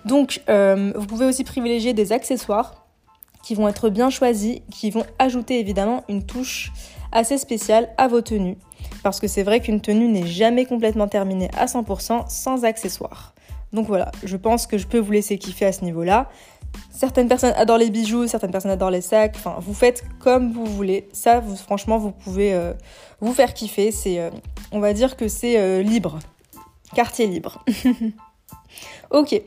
Donc, 0.06 0.40
euh, 0.48 0.94
vous 0.96 1.06
pouvez 1.06 1.26
aussi 1.26 1.44
privilégier 1.44 1.92
des 1.92 2.12
accessoires 2.12 2.86
qui 3.44 3.54
vont 3.54 3.68
être 3.68 3.90
bien 3.90 4.08
choisis, 4.08 4.60
qui 4.70 4.90
vont 4.90 5.04
ajouter 5.18 5.60
évidemment 5.60 6.04
une 6.08 6.24
touche 6.24 6.72
assez 7.12 7.36
spéciale 7.36 7.90
à 7.98 8.08
vos 8.08 8.22
tenues 8.22 8.56
parce 9.02 9.20
que 9.20 9.26
c'est 9.26 9.42
vrai 9.42 9.60
qu'une 9.60 9.80
tenue 9.80 10.08
n'est 10.08 10.26
jamais 10.26 10.66
complètement 10.66 11.08
terminée 11.08 11.50
à 11.56 11.66
100% 11.66 12.28
sans 12.28 12.64
accessoires. 12.64 13.34
Donc 13.72 13.86
voilà, 13.86 14.10
je 14.22 14.36
pense 14.36 14.66
que 14.66 14.78
je 14.78 14.86
peux 14.86 14.98
vous 14.98 15.12
laisser 15.12 15.38
kiffer 15.38 15.66
à 15.66 15.72
ce 15.72 15.84
niveau-là. 15.84 16.28
Certaines 16.90 17.28
personnes 17.28 17.54
adorent 17.56 17.78
les 17.78 17.90
bijoux, 17.90 18.26
certaines 18.26 18.50
personnes 18.50 18.70
adorent 18.70 18.90
les 18.90 19.00
sacs. 19.00 19.34
Enfin, 19.36 19.56
vous 19.60 19.74
faites 19.74 20.04
comme 20.20 20.52
vous 20.52 20.66
voulez. 20.66 21.08
Ça, 21.12 21.42
franchement, 21.42 21.98
vous 21.98 22.12
pouvez 22.12 22.54
euh, 22.54 22.72
vous 23.20 23.32
faire 23.32 23.54
kiffer. 23.54 23.90
C'est, 23.90 24.18
euh, 24.18 24.30
on 24.72 24.80
va 24.80 24.92
dire 24.92 25.16
que 25.16 25.28
c'est 25.28 25.58
euh, 25.58 25.82
libre, 25.82 26.18
quartier 26.94 27.26
libre. 27.26 27.64
ok. 29.10 29.40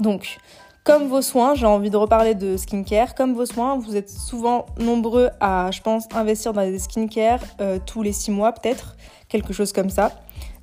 Donc, 0.00 0.38
comme 0.84 1.06
vos 1.06 1.22
soins, 1.22 1.54
j'ai 1.54 1.66
envie 1.66 1.90
de 1.90 1.96
reparler 1.96 2.34
de 2.34 2.56
skincare. 2.56 3.14
Comme 3.14 3.34
vos 3.34 3.46
soins, 3.46 3.78
vous 3.78 3.94
êtes 3.94 4.10
souvent 4.10 4.66
nombreux 4.78 5.30
à, 5.40 5.70
je 5.70 5.80
pense, 5.80 6.06
investir 6.12 6.52
dans 6.52 6.62
des 6.62 6.78
skincare 6.78 7.40
euh, 7.60 7.78
tous 7.84 8.02
les 8.02 8.12
six 8.12 8.32
mois 8.32 8.52
peut-être, 8.52 8.96
quelque 9.28 9.52
chose 9.52 9.72
comme 9.72 9.90
ça. 9.90 10.10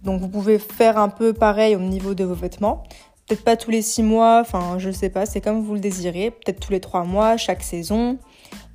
Donc 0.03 0.19
vous 0.19 0.27
pouvez 0.27 0.59
faire 0.59 0.97
un 0.97 1.09
peu 1.09 1.31
pareil 1.31 1.75
au 1.75 1.79
niveau 1.79 2.15
de 2.15 2.25
vos 2.25 2.33
vêtements. 2.33 2.83
Peut-être 3.27 3.43
pas 3.43 3.55
tous 3.55 3.71
les 3.71 3.81
six 3.81 4.03
mois, 4.03 4.39
enfin 4.41 4.77
je 4.77 4.91
sais 4.91 5.09
pas, 5.09 5.25
c'est 5.25 5.39
comme 5.39 5.61
vous 5.61 5.73
le 5.73 5.79
désirez. 5.79 6.31
Peut-être 6.31 6.59
tous 6.59 6.71
les 6.71 6.81
trois 6.81 7.05
mois, 7.05 7.37
chaque 7.37 7.63
saison. 7.63 8.17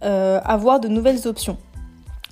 Euh, 0.02 0.40
avoir 0.44 0.80
de 0.80 0.88
nouvelles 0.88 1.26
options. 1.26 1.58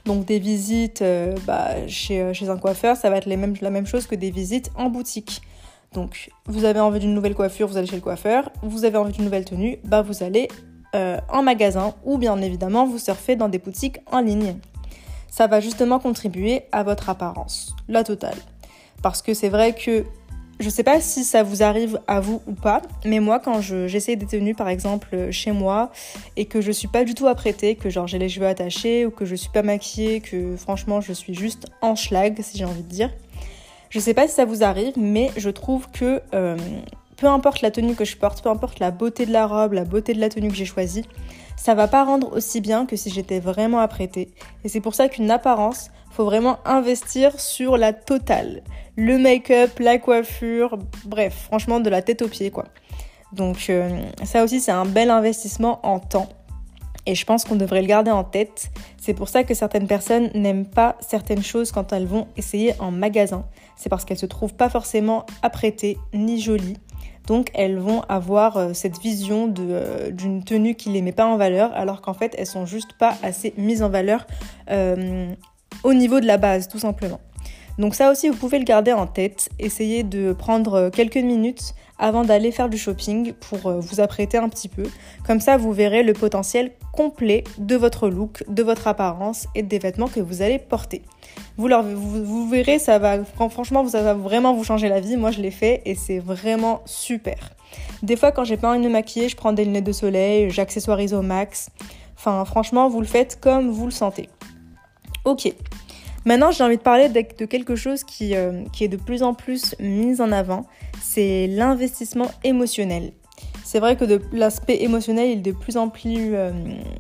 Donc 0.07 0.25
des 0.25 0.39
visites 0.39 1.03
euh, 1.03 1.35
bah, 1.47 1.87
chez, 1.87 2.23
un 2.49 2.57
coiffeur, 2.57 2.97
ça 2.97 3.11
va 3.11 3.19
être 3.19 3.27
la 3.27 3.71
même 3.71 3.87
chose 3.87 4.07
que 4.07 4.15
des 4.15 4.31
visites 4.31 4.71
en 4.75 4.89
boutique. 4.89 5.43
Donc, 5.95 6.31
vous 6.47 6.65
avez 6.65 6.81
envie 6.81 7.01
d'une 7.01 7.15
nouvelle 7.15 7.35
coiffure, 7.35 7.69
vous 7.69 7.77
allez 7.77 7.87
chez 7.87 7.97
le 7.97 8.03
coiffeur. 8.03 8.51
Vous 8.63 8.85
avez 8.85 8.97
envie 8.97 9.13
d'une 9.13 9.25
nouvelle 9.25 9.45
tenue, 9.45 9.79
bah 9.85 10.03
vous 10.03 10.23
allez 10.23 10.49
euh, 10.95 11.19
en 11.31 11.43
magasin 11.43 11.95
ou 12.05 12.19
bien 12.19 12.37
évidemment 12.43 12.87
vous 12.87 12.99
surfez 12.99 13.35
dans 13.35 13.49
des 13.49 13.59
boutiques 13.59 14.01
en 14.11 14.21
ligne. 14.21 14.57
ça 15.31 15.47
va 15.47 15.59
justement 15.59 15.99
contribuer 15.99 16.65
à 16.71 16.83
votre 16.83 17.09
apparence, 17.09 17.75
la 17.89 18.05
totale. 18.05 18.37
Parce 19.03 19.23
que 19.23 19.33
c'est 19.33 19.49
vrai 19.49 19.75
que 19.75 20.05
je 20.61 20.69
sais 20.69 20.83
pas 20.83 21.01
si 21.01 21.25
ça 21.25 21.43
vous 21.43 21.63
arrive 21.63 21.99
à 22.07 22.21
vous 22.21 22.43
ou 22.47 22.53
pas, 22.53 22.83
mais 23.07 23.21
moi 23.21 23.41
quand 23.41 23.63
j'essaie 23.63 24.17
des 24.17 24.27
tenues 24.27 24.55
par 24.55 24.69
exemple 24.69 25.31
chez 25.31 25.53
moi 25.53 25.91
et 26.37 26.45
que 26.45 26.61
je 26.61 26.71
suis 26.71 26.89
pas 26.89 27.05
du 27.05 27.15
tout 27.15 27.27
apprêtée, 27.27 27.75
que 27.75 27.89
genre 27.89 28.07
j'ai 28.07 28.19
les 28.19 28.29
cheveux 28.29 28.47
attachés 28.47 29.07
ou 29.07 29.11
que 29.11 29.25
je 29.25 29.35
suis 29.35 29.51
pas 29.51 29.63
maquillée, 29.63 30.21
que 30.21 30.57
franchement 30.57 31.01
je 31.01 31.15
suis 31.15 31.35
juste 31.35 31.69
en 31.81 31.97
schlag 31.97 32.39
si 32.43 32.59
j'ai 32.59 32.67
envie 32.67 32.83
de 32.83 32.89
dire. 32.89 33.11
Je 33.93 34.01
sais 34.01 34.15
pas 34.15 34.27
si 34.27 34.35
ça 34.35 34.47
vous 34.47 34.65
arrive, 34.65 34.95
mais 34.97 35.31
je 35.37 35.51
trouve 35.51 35.87
que 35.91 36.23
euh, 36.33 36.57
peu 37.19 37.27
importe 37.27 37.61
la 37.61 37.71
tenue 37.71 37.95
que 37.95 38.07
je 38.07 38.17
porte, 38.17 38.43
peu 38.43 38.49
importe 38.49 38.79
la 38.79 38.91
beauté 38.91 39.27
de 39.27 39.33
la 39.33 39.47
robe, 39.47 39.75
la 39.75 39.85
beauté 39.85 40.15
de 40.15 40.19
la 40.19 40.31
tenue 40.31 40.49
que 40.49 40.55
j'ai 40.55 40.65
choisie, 40.65 41.05
ça 41.59 41.75
va 41.75 41.89
pas 41.89 42.03
rendre 42.03 42.35
aussi 42.35 42.63
bien 42.63 42.87
que 42.87 42.97
si 42.97 43.11
j'étais 43.11 43.39
vraiment 43.39 43.81
apprêtée. 43.81 44.31
Et 44.65 44.71
c'est 44.71 44.81
pour 44.81 44.95
ça 44.95 45.11
qu'une 45.11 45.31
apparence, 45.31 45.91
faut 46.11 46.25
vraiment 46.25 46.57
investir 46.65 47.39
sur 47.39 47.77
la 47.77 47.93
totale. 47.93 48.63
Le 48.97 49.19
make-up, 49.19 49.79
la 49.79 49.99
coiffure, 49.99 50.79
bref, 51.05 51.35
franchement 51.45 51.79
de 51.79 51.91
la 51.91 52.01
tête 52.01 52.23
aux 52.23 52.29
pieds 52.29 52.51
quoi. 52.51 52.65
Donc 53.35 53.67
euh, 53.69 53.91
ça 54.25 54.43
aussi 54.43 54.61
c'est 54.61 54.73
un 54.73 54.87
bel 54.87 55.11
investissement 55.11 55.81
en 55.83 55.99
temps. 55.99 56.31
Et 57.05 57.15
je 57.15 57.27
pense 57.27 57.45
qu'on 57.45 57.57
devrait 57.57 57.83
le 57.83 57.89
garder 57.89 58.11
en 58.11 58.25
tête. 58.25 58.71
C'est 58.97 59.13
pour 59.13 59.29
ça 59.29 59.45
que 59.45 59.53
certaines 59.53 59.87
personnes 59.87 60.31
n'aiment 60.35 60.67
pas 60.67 60.97
certaines 61.01 61.43
choses 61.43 61.73
quand 61.73 61.93
elles 61.93 62.07
vont 62.07 62.27
essayer 62.39 62.75
en 62.79 62.91
magasin. 62.91 63.45
C'est 63.77 63.89
parce 63.89 64.05
qu'elles 64.05 64.19
se 64.19 64.27
trouvent 64.27 64.55
pas 64.55 64.69
forcément 64.69 65.27
apprêtées 65.43 65.99
ni 66.13 66.41
jolies. 66.41 66.77
Donc 67.27 67.51
elles 67.55 67.79
vont 67.79 68.03
avoir 68.09 68.57
euh, 68.57 68.73
cette 68.73 68.99
vision 68.99 69.53
euh, 69.59 70.11
d'une 70.11 70.43
tenue 70.43 70.75
qui 70.75 70.91
les 70.91 71.03
met 71.03 71.13
pas 71.13 71.27
en 71.27 71.37
valeur, 71.37 71.73
alors 71.75 72.01
qu'en 72.01 72.15
fait 72.15 72.35
elles 72.37 72.47
sont 72.47 72.67
juste 72.67 72.95
pas 72.99 73.17
assez 73.23 73.55
mises 73.57 73.83
en 73.83 73.89
valeur 73.89 74.27
au 75.85 75.95
niveau 75.95 76.21
de 76.21 76.27
la 76.27 76.37
base, 76.37 76.69
tout 76.69 76.79
simplement. 76.79 77.21
Donc 77.79 77.95
ça 77.95 78.11
aussi, 78.11 78.29
vous 78.29 78.37
pouvez 78.37 78.59
le 78.59 78.65
garder 78.65 78.93
en 78.93 79.07
tête. 79.07 79.49
Essayez 79.59 80.03
de 80.03 80.33
prendre 80.33 80.91
quelques 80.91 81.17
minutes 81.17 81.75
avant 82.03 82.25
d'aller 82.25 82.51
faire 82.51 82.69
du 82.69 82.77
shopping 82.77 83.33
pour 83.33 83.67
euh, 83.67 83.79
vous 83.79 84.01
apprêter 84.01 84.37
un 84.37 84.49
petit 84.49 84.69
peu. 84.69 84.83
Comme 85.25 85.41
ça, 85.41 85.57
vous 85.57 85.73
verrez 85.73 86.03
le 86.03 86.15
potentiel 86.15 86.73
complet 86.93 87.45
de 87.59 87.77
votre 87.77 88.09
look, 88.09 88.43
de 88.49 88.63
votre 88.65 88.89
apparence 88.89 89.47
et 89.55 89.63
des 89.63 89.79
vêtements 89.79 90.09
que 90.09 90.19
vous 90.19 90.43
allez 90.43 90.59
porter. 90.59 91.03
Vous, 91.57 92.49
verrez, 92.49 92.81
ça 92.81 92.99
va, 92.99 93.25
franchement, 93.25 93.87
ça 93.87 94.03
va 94.03 94.15
vraiment 94.15 94.53
vous 94.53 94.65
changer 94.65 94.89
la 94.89 95.01
vie. 95.01 95.17
Moi, 95.17 95.31
je 95.31 95.41
l'ai 95.41 95.53
fait 95.53 95.81
et 95.85 95.95
c'est 95.95 96.19
vraiment 96.19 96.83
super. 96.87 97.53
Des 98.03 98.17
fois, 98.17 98.33
quand 98.33 98.45
j'ai 98.45 98.57
pas 98.57 98.71
envie 98.71 98.85
de 98.85 98.89
me 98.89 99.01
je 99.29 99.37
prends 99.37 99.53
des 99.53 99.65
lunettes 99.65 99.85
de 99.85 99.93
soleil, 99.93 100.51
j'accessoirise 100.51 101.15
au 101.15 101.23
max. 101.23 101.71
Enfin, 102.17 102.45
franchement, 102.45 102.89
vous 102.89 103.01
le 103.01 103.07
faites 103.07 103.39
comme 103.41 103.71
vous 103.71 103.85
le 103.85 103.93
sentez. 103.93 104.29
Ok. 105.25 105.53
Maintenant, 106.25 106.53
j'ai 106.53 106.63
envie 106.63 106.77
de 106.77 106.83
parler 106.83 107.09
de, 107.09 107.45
quelque 107.47 107.75
chose 107.75 108.05
qui, 108.05 108.37
euh, 108.37 108.65
qui, 108.73 108.85
est 108.85 108.89
de 108.89 108.97
plus 108.97 109.23
en 109.23 109.35
plus 109.35 109.75
mis 109.81 110.21
en 110.21 110.31
avant, 110.31 110.67
c'est 111.01 111.49
l'investissement 111.49 112.31
émotionnel. 112.45 113.13
C'est 113.65 113.81
vrai 113.81 113.97
que 113.97 114.05
l'aspect 114.33 114.83
émotionnel 114.83 115.31
est 115.31 115.37
de 115.37 115.53
plus 115.53 115.77
en 115.77 115.89
plus 115.89 116.35
euh, 116.35 116.53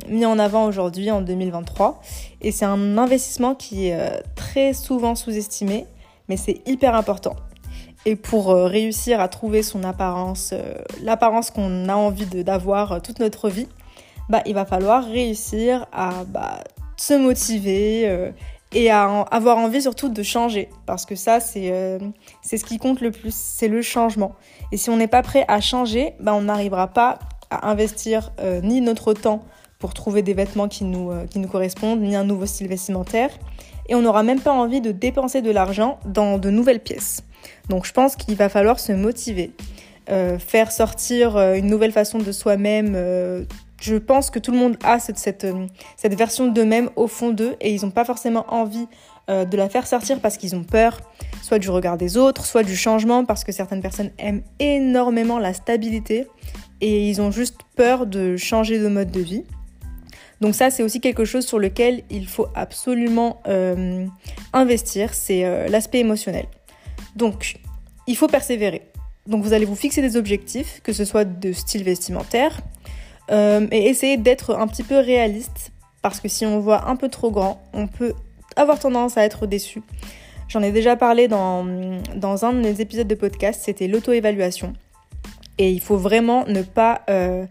mis 0.08 0.26
en 0.26 0.38
avant 0.38 0.64
aujourd'hui, 0.66 1.10
en 1.10 1.20
2023, 1.20 2.00
et 2.40 2.50
c'est 2.50 2.64
un 2.64 2.98
investissement 2.98 3.54
qui 3.54 3.88
est 3.88 3.94
euh, 3.94 4.20
très 4.34 4.72
souvent 4.72 5.14
sous-estimé, 5.14 5.86
mais 6.28 6.36
c'est 6.36 6.60
hyper 6.66 6.96
important. 6.96 7.36
Et 8.04 8.16
pour 8.16 8.48
réussir 8.48 9.20
à 9.20 9.28
trouver 9.28 9.62
son 9.62 9.84
apparence, 9.84 10.52
l'apparence 11.04 11.52
qu'on 11.52 11.88
a 11.88 11.94
envie 11.94 12.26
d'avoir 12.26 13.00
toute 13.00 13.20
notre 13.20 13.48
vie, 13.48 13.68
bah, 14.28 14.42
il 14.44 14.54
va 14.54 14.64
falloir 14.64 15.04
réussir 15.04 15.86
à 15.92 16.24
bah, 16.24 16.64
se 16.96 17.14
motiver 17.14 18.32
et 18.74 18.90
à 18.90 19.22
avoir 19.30 19.58
envie 19.58 19.82
surtout 19.82 20.08
de 20.08 20.22
changer. 20.22 20.68
Parce 20.86 21.06
que 21.06 21.14
ça, 21.14 21.38
euh, 21.56 21.98
c'est 22.42 22.56
ce 22.56 22.64
qui 22.64 22.78
compte 22.78 23.00
le 23.00 23.10
plus, 23.10 23.34
c'est 23.34 23.68
le 23.68 23.82
changement. 23.82 24.32
Et 24.70 24.76
si 24.76 24.90
on 24.90 24.96
n'est 24.96 25.08
pas 25.08 25.22
prêt 25.22 25.44
à 25.48 25.60
changer, 25.60 26.14
bah, 26.20 26.34
on 26.34 26.42
n'arrivera 26.42 26.88
pas 26.88 27.18
à 27.50 27.68
investir 27.68 28.32
euh, 28.40 28.60
ni 28.62 28.80
notre 28.80 29.12
temps 29.12 29.44
pour 29.78 29.94
trouver 29.94 30.22
des 30.22 30.34
vêtements 30.34 30.68
qui 30.68 30.84
nous, 30.84 31.10
qui 31.28 31.40
nous 31.40 31.48
correspondent, 31.48 32.00
ni 32.00 32.14
un 32.14 32.24
nouveau 32.24 32.46
style 32.46 32.68
vestimentaire. 32.68 33.30
Et 33.88 33.96
on 33.96 34.02
n'aura 34.02 34.22
même 34.22 34.40
pas 34.40 34.52
envie 34.52 34.80
de 34.80 34.92
dépenser 34.92 35.42
de 35.42 35.50
l'argent 35.50 35.98
dans 36.06 36.38
de 36.38 36.50
nouvelles 36.50 36.78
pièces. 36.78 37.24
Donc 37.68 37.84
je 37.84 37.92
pense 37.92 38.14
qu'il 38.14 38.36
va 38.36 38.48
falloir 38.48 38.78
se 38.78 38.92
motiver. 38.92 39.50
faire 40.06 40.70
sortir 40.70 41.36
une 41.36 41.66
nouvelle 41.66 41.90
façon 41.90 42.18
de 42.18 42.30
soi-même 42.30 42.94
je 43.82 43.96
pense 43.96 44.30
que 44.30 44.38
tout 44.38 44.52
le 44.52 44.58
monde 44.58 44.76
a 44.84 45.00
cette, 45.00 45.44
euh, 45.44 45.66
version 46.04 46.46
d'eux-mêmes 46.46 46.90
au 46.94 47.08
fond 47.08 47.30
d'eux 47.30 47.56
et 47.60 47.74
ils 47.74 47.82
n'ont 47.84 47.90
pas 47.90 48.04
forcément 48.04 48.44
envie 48.48 48.86
euh, 49.28 49.44
de 49.44 49.56
la 49.56 49.68
faire 49.68 49.86
sortir 49.86 50.20
parce 50.20 50.36
qu'ils 50.36 50.54
ont 50.54 50.62
peur, 50.62 51.00
soit 51.42 51.58
du 51.58 51.68
regard 51.68 51.96
des 51.96 52.16
autres, 52.16 52.46
soit 52.46 52.62
du 52.62 52.76
changement 52.76 53.24
parce 53.24 53.42
que 53.42 53.50
certaines 53.50 53.82
personnes 53.82 54.10
aiment 54.18 54.42
énormément 54.60 55.38
la 55.38 55.52
stabilité 55.52 56.28
et 56.80 57.08
ils 57.08 57.20
ont 57.20 57.32
juste 57.32 57.58
peur 57.74 58.06
de 58.06 58.36
changer 58.36 58.78
de 58.78 58.86
mode 58.86 59.10
de 59.10 59.20
vie. 59.20 59.44
Donc 60.40 60.54
ça, 60.54 60.70
c'est 60.70 60.82
aussi 60.82 61.00
quelque 61.00 61.24
chose 61.24 61.44
sur 61.44 61.58
lequel 61.58 62.02
il 62.10 62.26
faut 62.26 62.46
absolument 62.54 63.40
euh, 63.48 64.06
investir, 64.52 65.14
c'est 65.14 65.68
l'aspect 65.68 66.00
émotionnel. 66.00 66.46
Donc, 67.14 67.56
il 68.08 68.16
faut 68.16 68.26
persévérer. 68.26 68.82
Donc 69.28 69.44
vous 69.44 69.52
allez 69.52 69.64
vous 69.64 69.76
fixer 69.76 70.02
des 70.02 70.16
objectifs, 70.16 70.80
que 70.82 70.92
ce 70.92 71.04
soit 71.04 71.24
de 71.24 71.52
style 71.52 71.84
vestimentaire, 71.84 72.60
euh, 73.30 73.66
et 73.70 73.88
essayer 73.88 74.16
d'être 74.16 74.54
un 74.54 74.66
petit 74.66 74.82
peu 74.82 74.98
réaliste 74.98 75.72
parce 76.02 76.20
que 76.20 76.28
si 76.28 76.44
on 76.44 76.58
voit 76.58 76.88
un 76.88 76.96
peu 76.96 77.08
trop 77.08 77.30
grand, 77.30 77.62
on 77.72 77.86
peut 77.86 78.12
avoir 78.56 78.78
tendance 78.78 79.16
à 79.16 79.24
être 79.24 79.46
déçu. 79.46 79.82
J'en 80.48 80.62
ai 80.62 80.72
déjà 80.72 80.96
parlé 80.96 81.28
dans, 81.28 81.64
dans 82.14 82.44
un 82.44 82.52
des 82.54 82.80
épisodes 82.80 83.06
de 83.06 83.14
podcast, 83.14 83.62
c'était 83.64 83.88
l'auto-évaluation. 83.88 84.74
Et 85.58 85.70
il 85.70 85.80
faut 85.80 85.96
vraiment 85.96 86.44
ne 86.46 86.62
pas 86.62 87.02
euh, 87.08 87.46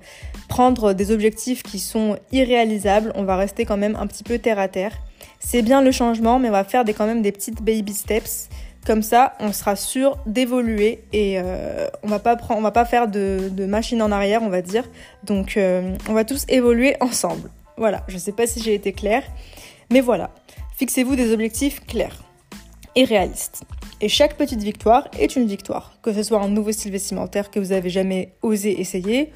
prendre 0.47 0.93
des 0.93 1.11
objectifs 1.11 1.63
qui 1.63 1.79
sont 1.79 2.17
irréalisables. 2.31 3.11
On 3.15 3.23
va 3.23 3.37
rester 3.37 3.65
quand 3.65 3.77
même 3.77 3.95
un 3.95 4.05
petit 4.05 4.23
peu 4.23 4.37
terre 4.37 4.59
à 4.59 4.67
terre. 4.67 4.97
C'est 5.39 5.61
bien 5.61 5.81
le 5.81 5.91
changement, 5.91 6.37
mais 6.37 6.49
on 6.49 6.51
va 6.51 6.63
faire 6.63 6.83
des, 6.83 6.93
quand 6.93 7.05
même 7.05 7.21
des 7.21 7.31
petites 7.31 7.61
baby 7.63 7.93
steps 7.93 8.49
comme 8.85 9.03
ça, 9.03 9.33
on 9.39 9.53
sera 9.53 9.75
sûr 9.75 10.17
d'évoluer 10.25 11.03
et 11.13 11.39
euh, 11.39 11.87
on 12.01 12.07
va 12.07 12.19
pas 12.19 12.35
va 12.35 12.71
pas 12.71 12.85
faire 12.85 13.07
de, 13.07 13.65
machine 13.65 14.01
en 14.01 14.11
arrière, 14.11 14.41
on 14.41 14.49
va 14.49 14.61
dire. 14.61 14.89
Donc, 15.23 15.55
euh, 15.55 15.95
on 16.09 16.13
va 16.13 16.25
tous 16.25 16.45
évoluer 16.49 16.95
ensemble. 16.99 17.49
Voilà. 17.77 18.03
Je 18.07 18.17
sais 18.17 18.31
pas 18.31 18.47
si 18.47 18.61
j'ai 18.61 18.73
été 18.73 18.91
claire, 18.91 19.23
mais 19.91 20.01
voilà. 20.01 20.31
Fixez-vous 20.77 21.15
des 21.15 21.31
objectifs 21.31 21.85
clairs 21.85 22.23
et 22.95 23.03
réalistes. 23.03 23.63
Et 24.01 24.09
chaque 24.09 24.35
petite 24.35 24.63
victoire 24.63 25.07
est 25.19 25.35
une 25.35 25.45
victoire, 25.45 25.93
que 26.01 26.11
ce 26.11 26.23
soit 26.23 26.41
un 26.41 26.49
nouveau 26.49 26.71
style 26.71 26.91
vestimentaire 26.91 27.51
que 27.51 27.59
vous 27.59 27.71
avez 27.71 27.89
jamais 27.89 28.33
osé 28.41 28.81
essayer, 28.81 29.31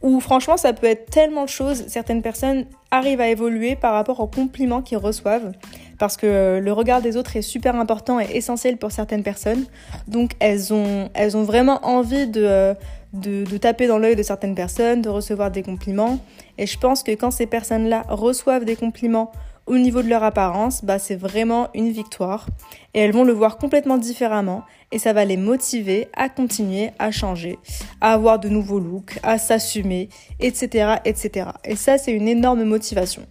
ou 0.00 0.20
franchement 0.20 0.56
ça 0.56 0.72
peut 0.72 0.86
être 0.86 1.10
tellement 1.10 1.44
de 1.44 1.50
choses. 1.50 1.84
Certaines 1.88 2.22
personnes 2.22 2.64
arrivent 2.90 3.20
à 3.20 3.28
évoluer 3.28 3.76
par 3.76 3.92
rapport 3.92 4.20
aux 4.20 4.26
compliments 4.26 4.80
qu'ils 4.80 4.98
reçoivent 4.98 5.52
parce 5.98 6.16
que 6.16 6.26
euh, 6.26 6.60
le 6.60 6.72
regard 6.72 7.02
des 7.02 7.16
autres 7.16 7.36
est 7.36 7.42
super 7.42 7.74
important 7.74 8.20
et 8.20 8.36
essentiel 8.36 8.76
pour 8.76 8.92
certaines 8.92 9.24
personnes. 9.24 9.64
Donc 10.06 10.32
elles 10.38 10.72
ont, 10.72 11.10
elles 11.14 11.36
ont 11.36 11.42
vraiment 11.42 11.84
envie 11.84 12.28
de, 12.28 12.44
euh, 12.44 12.74
de, 13.12 13.44
de 13.44 13.56
taper 13.58 13.88
dans 13.88 13.98
l'œil 13.98 14.16
de 14.16 14.22
certaines 14.22 14.54
personnes, 14.54 15.02
de 15.02 15.08
recevoir 15.08 15.50
des 15.50 15.62
compliments. 15.62 16.18
Et 16.56 16.66
je 16.66 16.78
pense 16.78 17.02
que 17.02 17.10
quand 17.10 17.32
ces 17.32 17.46
personnes-là 17.46 18.04
reçoivent 18.08 18.64
des 18.64 18.76
compliments 18.76 19.32
au 19.68 19.78
niveau 19.78 20.02
de 20.02 20.08
leur 20.08 20.24
apparence, 20.24 20.84
bah, 20.84 20.98
c'est 20.98 21.16
vraiment 21.16 21.68
une 21.74 21.90
victoire. 21.90 22.46
Et 22.94 23.00
elles 23.00 23.12
vont 23.12 23.24
le 23.24 23.32
voir 23.32 23.58
complètement 23.58 23.98
différemment. 23.98 24.64
Et 24.90 24.98
ça 24.98 25.12
va 25.12 25.24
les 25.24 25.36
motiver 25.36 26.08
à 26.14 26.28
continuer 26.28 26.90
à 26.98 27.10
changer, 27.10 27.58
à 28.00 28.14
avoir 28.14 28.38
de 28.38 28.48
nouveaux 28.48 28.80
looks, 28.80 29.18
à 29.22 29.38
s'assumer, 29.38 30.08
etc., 30.40 30.96
etc. 31.04 31.50
Et 31.64 31.76
ça, 31.76 31.98
c'est 31.98 32.12
une 32.12 32.28
énorme 32.28 32.64
motivation. 32.64 33.22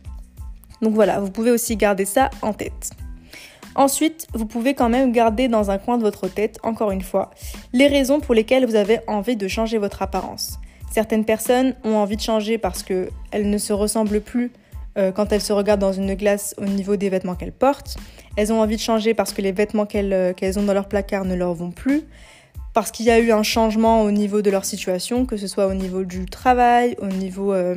Donc 0.82 0.94
voilà, 0.94 1.20
vous 1.20 1.32
pouvez 1.32 1.52
aussi 1.52 1.76
garder 1.76 2.06
ça 2.06 2.30
en 2.42 2.54
tête. 2.54 2.92
Ensuite, 3.76 4.28
vous 4.34 4.46
pouvez 4.46 4.74
quand 4.74 4.90
même 4.90 5.12
garder 5.12 5.48
dans 5.48 5.70
un 5.72 5.78
coin 5.78 5.98
de 5.98 6.04
votre 6.04 6.28
tête, 6.28 6.60
encore 6.64 6.92
une 6.92 7.02
fois, 7.02 7.32
les 7.74 7.88
raisons 7.88 8.20
pour 8.20 8.34
lesquelles 8.34 8.66
vous 8.66 8.76
avez 8.76 9.00
envie 9.08 9.36
de 9.36 9.48
changer 9.48 9.78
votre 9.78 10.02
apparence. 10.02 10.60
Certaines 10.92 11.26
personnes 11.26 11.76
ont 11.84 11.96
envie 11.96 12.16
de 12.16 12.22
changer 12.22 12.58
parce 12.58 12.82
qu'elles 12.82 13.12
ne 13.34 13.58
se 13.58 13.74
ressemblent 13.74 14.22
plus 14.22 14.52
euh, 14.98 15.12
quand 15.12 15.32
elles 15.32 15.42
se 15.42 15.54
regardent 15.54 15.82
dans 15.82 15.94
une 15.94 16.16
glace 16.16 16.56
au 16.58 16.66
niveau 16.66 16.96
des 16.96 17.10
vêtements 17.10 17.36
qu'elles 17.36 17.52
portent. 17.52 17.98
Elles 18.36 18.52
ont 18.52 18.62
envie 18.62 18.76
de 18.76 18.82
changer 18.82 19.14
parce 19.14 19.34
que 19.34 19.42
les 19.42 19.52
vêtements 19.52 19.86
qu'elles 19.86 20.14
euh, 20.14 20.34
ont 20.58 20.64
dans 20.64 20.74
leur 20.74 20.88
placard 20.88 21.26
ne 21.26 21.36
leur 21.36 21.54
vont 21.54 21.72
plus 21.72 22.04
parce 22.74 22.92
qu'il 22.92 23.08
y 23.08 23.10
a 23.10 23.18
eu 23.18 23.32
un 23.32 23.42
changement 23.42 24.04
au 24.04 24.12
niveau 24.12 24.44
de 24.44 24.52
leur 24.52 24.64
situation, 24.64 25.26
que 25.26 25.36
ce 25.36 25.48
soit 25.48 25.66
au 25.66 25.74
niveau 25.74 26.04
du 26.04 26.26
travail, 26.26 26.96
au 27.02 27.08
niveau 27.08 27.52
euh, 27.52 27.74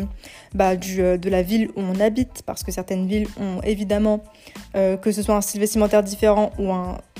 bah, 0.54 0.76
de 0.76 1.30
la 1.30 1.40
ville 1.40 1.70
où 1.74 1.80
on 1.80 1.98
habite, 2.00 2.42
parce 2.44 2.62
que 2.62 2.70
certaines 2.70 3.06
villes 3.06 3.26
ont 3.40 3.62
évidemment, 3.62 4.22
que 4.74 5.10
ce 5.10 5.22
soit 5.22 5.34
un 5.34 5.40
style 5.40 5.60
vestimentaire 5.60 6.02
différent 6.02 6.52
ou 6.58 6.70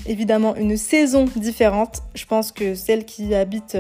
évidemment 0.07 0.55
une 0.57 0.77
saison 0.77 1.25
différente. 1.37 2.03
Je 2.15 2.27
pense 2.27 2.53
que 2.53 2.75
celles 2.75 3.07
qui 3.07 3.35
habitent, 3.35 3.79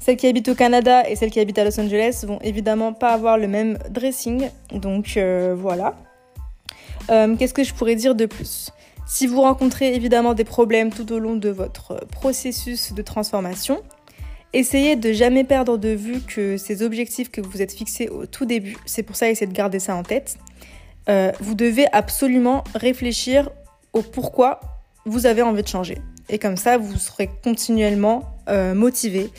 celles 0.00 0.16
qui 0.16 0.26
habitent 0.26 0.48
au 0.48 0.54
Canada 0.56 1.08
et 1.08 1.14
celles 1.14 1.30
qui 1.30 1.38
habitent 1.38 1.58
à 1.58 1.64
Los 1.64 1.78
Angeles 1.78 2.24
vont 2.26 2.40
évidemment 2.42 2.92
pas 2.92 3.10
avoir 3.10 3.38
le 3.38 3.46
même 3.46 3.78
dressing, 3.90 4.48
donc 4.72 5.16
voilà. 5.56 5.94
Euh, 7.10 7.36
qu'est-ce 7.36 7.54
que 7.54 7.64
je 7.64 7.74
pourrais 7.74 7.96
dire 7.96 8.14
de 8.14 8.26
plus? 8.26 8.70
Si 9.06 9.26
vous 9.26 9.40
rencontrez 9.40 9.94
évidemment 9.94 10.34
des 10.34 10.44
problèmes 10.44 10.90
tout 10.90 11.12
au 11.12 11.18
long 11.18 11.34
de 11.34 11.48
votre 11.48 12.06
processus 12.12 12.92
de 12.92 13.02
transformation, 13.02 13.82
essayez 14.52 14.94
de 14.94 15.12
jamais 15.12 15.42
perdre 15.44 15.78
de 15.78 15.88
vue 15.88 16.20
que 16.20 16.56
ces 16.56 16.82
objectifs 16.82 17.30
que 17.30 17.40
vous 17.40 17.60
êtes 17.62 17.72
fixés 17.72 18.08
au 18.08 18.26
tout 18.26 18.44
début, 18.44 18.76
c'est 18.86 19.02
pour 19.02 19.16
ça 19.16 19.28
essayez 19.28 19.48
de 19.48 19.56
garder 19.56 19.80
ça 19.80 19.96
en 19.96 20.04
tête. 20.04 20.36
Euh, 21.08 21.32
vous 21.40 21.54
devez 21.54 21.86
absolument 21.92 22.62
réfléchir 22.74 23.50
au 23.92 24.02
pourquoi 24.02 24.60
vous 25.06 25.26
avez 25.26 25.42
envie 25.42 25.62
de 25.62 25.68
changer. 25.68 25.98
Et 26.28 26.38
comme 26.38 26.56
ça, 26.56 26.78
vous 26.78 26.96
serez 26.96 27.28
continuellement 27.42 28.36
euh, 28.48 28.74
motivé 28.74 29.30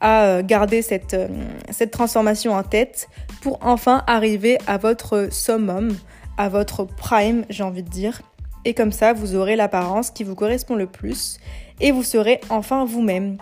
à 0.00 0.24
euh, 0.24 0.42
garder 0.42 0.82
cette, 0.82 1.14
euh, 1.14 1.28
cette 1.70 1.90
transformation 1.90 2.54
en 2.54 2.62
tête 2.62 3.08
pour 3.42 3.58
enfin 3.62 4.02
arriver 4.06 4.58
à 4.66 4.78
votre 4.78 5.28
summum, 5.30 5.96
à 6.36 6.48
votre 6.48 6.84
prime, 6.84 7.44
j'ai 7.50 7.62
envie 7.62 7.82
de 7.82 7.88
dire. 7.88 8.22
Et 8.64 8.74
comme 8.74 8.92
ça, 8.92 9.12
vous 9.12 9.34
aurez 9.36 9.56
l'apparence 9.56 10.10
qui 10.10 10.24
vous 10.24 10.34
correspond 10.34 10.74
le 10.74 10.86
plus 10.86 11.38
et 11.80 11.92
vous 11.92 12.02
serez 12.02 12.40
enfin 12.50 12.84
vous-même. 12.84 13.38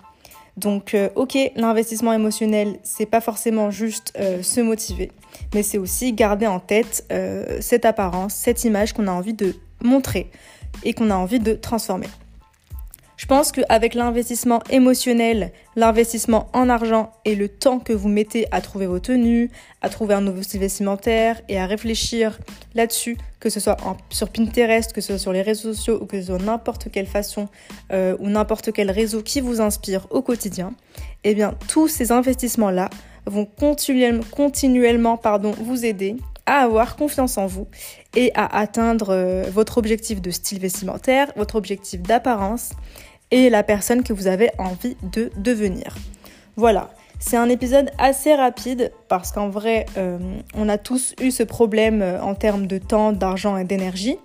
Donc, 0.56 0.96
ok, 1.14 1.38
l'investissement 1.54 2.12
émotionnel, 2.12 2.78
c'est 2.82 3.06
pas 3.06 3.20
forcément 3.20 3.70
juste 3.70 4.12
se 4.42 4.60
motiver, 4.60 5.12
mais 5.54 5.62
c'est 5.62 5.78
aussi 5.78 6.12
garder 6.12 6.48
en 6.48 6.58
tête 6.58 7.06
cette 7.60 7.84
apparence, 7.84 8.34
cette 8.34 8.64
image 8.64 8.92
qu'on 8.92 9.06
a 9.06 9.12
envie 9.12 9.34
de 9.34 9.54
montrer 9.82 10.30
et 10.84 10.94
qu'on 10.94 11.10
a 11.10 11.14
envie 11.14 11.38
de 11.38 11.52
transformer. 11.52 12.08
Je 13.18 13.26
pense 13.26 13.50
qu'avec 13.50 13.94
l'investissement 13.94 14.62
émotionnel, 14.70 15.50
l'investissement 15.74 16.48
en 16.52 16.68
argent 16.68 17.10
et 17.24 17.34
le 17.34 17.48
temps 17.48 17.80
que 17.80 17.92
vous 17.92 18.08
mettez 18.08 18.46
à 18.52 18.60
trouver 18.60 18.86
vos 18.86 19.00
tenues, 19.00 19.50
à 19.82 19.88
trouver 19.88 20.14
un 20.14 20.20
nouveau 20.20 20.40
style 20.42 20.60
vestimentaire 20.60 21.42
et 21.48 21.58
à 21.58 21.66
réfléchir 21.66 22.38
là-dessus, 22.76 23.18
que 23.40 23.50
ce 23.50 23.58
soit 23.58 23.76
sur 24.10 24.28
Pinterest, 24.28 24.92
que 24.92 25.00
ce 25.00 25.08
soit 25.08 25.18
sur 25.18 25.32
les 25.32 25.42
réseaux 25.42 25.74
sociaux 25.74 25.98
ou 26.00 26.06
que 26.06 26.20
ce 26.20 26.28
soit 26.28 26.38
n'importe 26.38 26.92
quelle 26.92 27.08
façon 27.08 27.48
euh, 27.92 28.16
ou 28.20 28.28
n'importe 28.28 28.72
quel 28.72 28.88
réseau 28.88 29.20
qui 29.20 29.40
vous 29.40 29.60
inspire 29.60 30.06
au 30.10 30.22
quotidien, 30.22 30.72
eh 31.24 31.34
bien 31.34 31.54
tous 31.66 31.88
ces 31.88 32.12
investissements-là 32.12 32.88
vont 33.26 33.46
continuellement, 33.46 34.22
continuellement 34.30 35.16
pardon, 35.16 35.50
vous 35.60 35.84
aider 35.84 36.14
à 36.48 36.62
avoir 36.62 36.96
confiance 36.96 37.36
en 37.36 37.46
vous 37.46 37.68
et 38.16 38.32
à 38.34 38.58
atteindre 38.58 39.10
euh, 39.10 39.44
votre 39.52 39.76
objectif 39.76 40.22
de 40.22 40.30
style 40.30 40.58
vestimentaire, 40.58 41.30
votre 41.36 41.56
objectif 41.56 42.00
d'apparence 42.00 42.70
et 43.30 43.50
la 43.50 43.62
personne 43.62 44.02
que 44.02 44.14
vous 44.14 44.26
avez 44.26 44.50
envie 44.56 44.96
de 45.12 45.30
devenir. 45.36 45.94
Voilà, 46.56 46.88
c'est 47.20 47.36
un 47.36 47.50
épisode 47.50 47.90
assez 47.98 48.34
rapide 48.34 48.92
parce 49.08 49.30
qu'en 49.30 49.50
vrai, 49.50 49.84
euh, 49.98 50.18
on 50.54 50.70
a 50.70 50.78
tous 50.78 51.14
eu 51.20 51.30
ce 51.30 51.42
problème 51.42 52.00
euh, 52.00 52.20
en 52.22 52.34
termes 52.34 52.66
de 52.66 52.78
temps, 52.78 53.12
d'argent 53.12 53.58
et 53.58 53.64
d'énergie. 53.64 54.16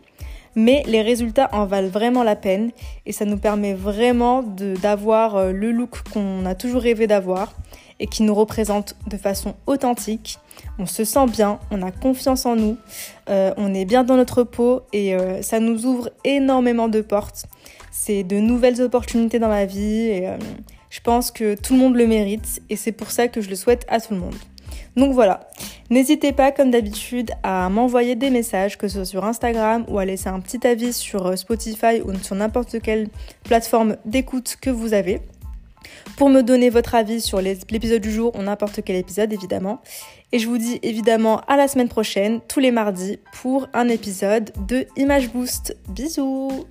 Mais 0.56 0.84
les 0.86 1.02
résultats 1.02 1.50
en 1.52 1.66
valent 1.66 1.90
vraiment 1.90 2.24
la 2.24 2.36
peine 2.36 2.72
et 3.06 3.12
ça 3.12 3.26
nous 3.26 3.40
permet 3.40 3.74
vraiment 3.74 4.44
d'avoir 4.44 5.52
le 5.52 5.72
look 5.72 6.04
qu'on 6.14 6.46
a 6.46 6.54
toujours 6.54 6.84
rêvé 6.84 7.08
d'avoir 7.08 7.54
et 8.00 8.06
qui 8.06 8.22
nous 8.22 8.36
représente 8.36 8.96
de 9.08 9.18
façon 9.18 9.56
authentique. 9.66 10.38
On 10.80 10.86
se 10.86 11.04
sent 11.04 11.26
bien, 11.28 11.60
on 11.72 11.82
a 11.82 11.92
confiance 11.92 12.46
en 12.46 12.56
nous, 12.56 12.78
euh, 13.30 13.54
on 13.58 13.74
est 13.74 13.86
bien 13.86 14.04
dans 14.04 14.16
notre 14.16 14.44
peau 14.44 14.82
et 14.92 15.16
euh, 15.16 15.42
ça 15.42 15.60
nous 15.60 15.86
ouvre 15.86 16.10
énormément 16.24 16.88
de 16.88 17.02
portes. 17.02 17.46
C'est 17.92 18.24
de 18.24 18.38
nouvelles 18.38 18.82
opportunités 18.82 19.38
dans 19.40 19.50
la 19.50 19.66
vie 19.66 20.08
et 20.08 20.28
euh, 20.28 20.38
je 20.90 21.00
pense 21.00 21.30
que 21.30 21.56
tout 21.56 21.74
le 21.74 21.80
monde 21.80 21.96
le 21.96 22.08
mérite 22.08 22.62
et 22.70 22.76
c'est 22.76 22.92
pour 22.92 23.12
ça 23.12 23.28
que 23.28 23.40
je 23.40 23.50
le 23.50 23.56
souhaite 23.56 23.86
à 23.88 24.00
tout 24.00 24.14
le 24.14 24.20
monde. 24.20 24.36
Donc 24.96 25.14
voilà, 25.14 25.50
n'hésitez 25.90 26.34
pas 26.34 26.52
comme 26.52 26.72
d'habitude 26.72 27.32
à 27.44 27.70
m'envoyer 27.70 28.16
des 28.16 28.30
messages, 28.30 28.78
que 28.78 28.88
ce 28.88 29.04
soit 29.04 29.06
sur 29.06 29.26
Instagram 29.26 29.86
ou 29.88 30.00
à 30.00 30.06
laisser 30.06 30.30
un 30.30 30.40
petit 30.40 30.66
avis 30.68 30.94
sur 30.94 31.38
Spotify 31.38 32.02
ou 32.04 32.14
sur 32.16 32.36
n'importe 32.36 32.80
quelle 32.82 33.10
plateforme 33.44 33.98
d'écoute 34.06 34.56
que 34.62 34.70
vous 34.70 34.94
avez 34.94 35.22
pour 36.18 36.30
me 36.30 36.42
donner 36.42 36.70
votre 36.70 36.96
avis 36.96 37.22
sur 37.22 37.42
l'épisode 37.42 38.02
du 38.02 38.12
jour 38.12 38.36
ou 38.36 38.42
n'importe 38.42 38.82
quel 38.84 38.96
épisode 38.96 39.32
évidemment. 39.34 39.82
Et 40.32 40.40
je 40.40 40.48
vous 40.48 40.58
dis 40.58 40.80
évidemment 40.82 41.42
à 41.48 41.58
la 41.58 41.68
semaine 41.68 41.90
prochaine, 41.90 42.42
tous 42.48 42.60
les 42.60 42.72
mardis, 42.72 43.20
pour 43.42 43.68
un 43.74 43.88
épisode 43.88 44.52
de 44.68 44.86
Image 44.98 45.32
Boost. 45.32 45.78
Bisous 45.90 46.66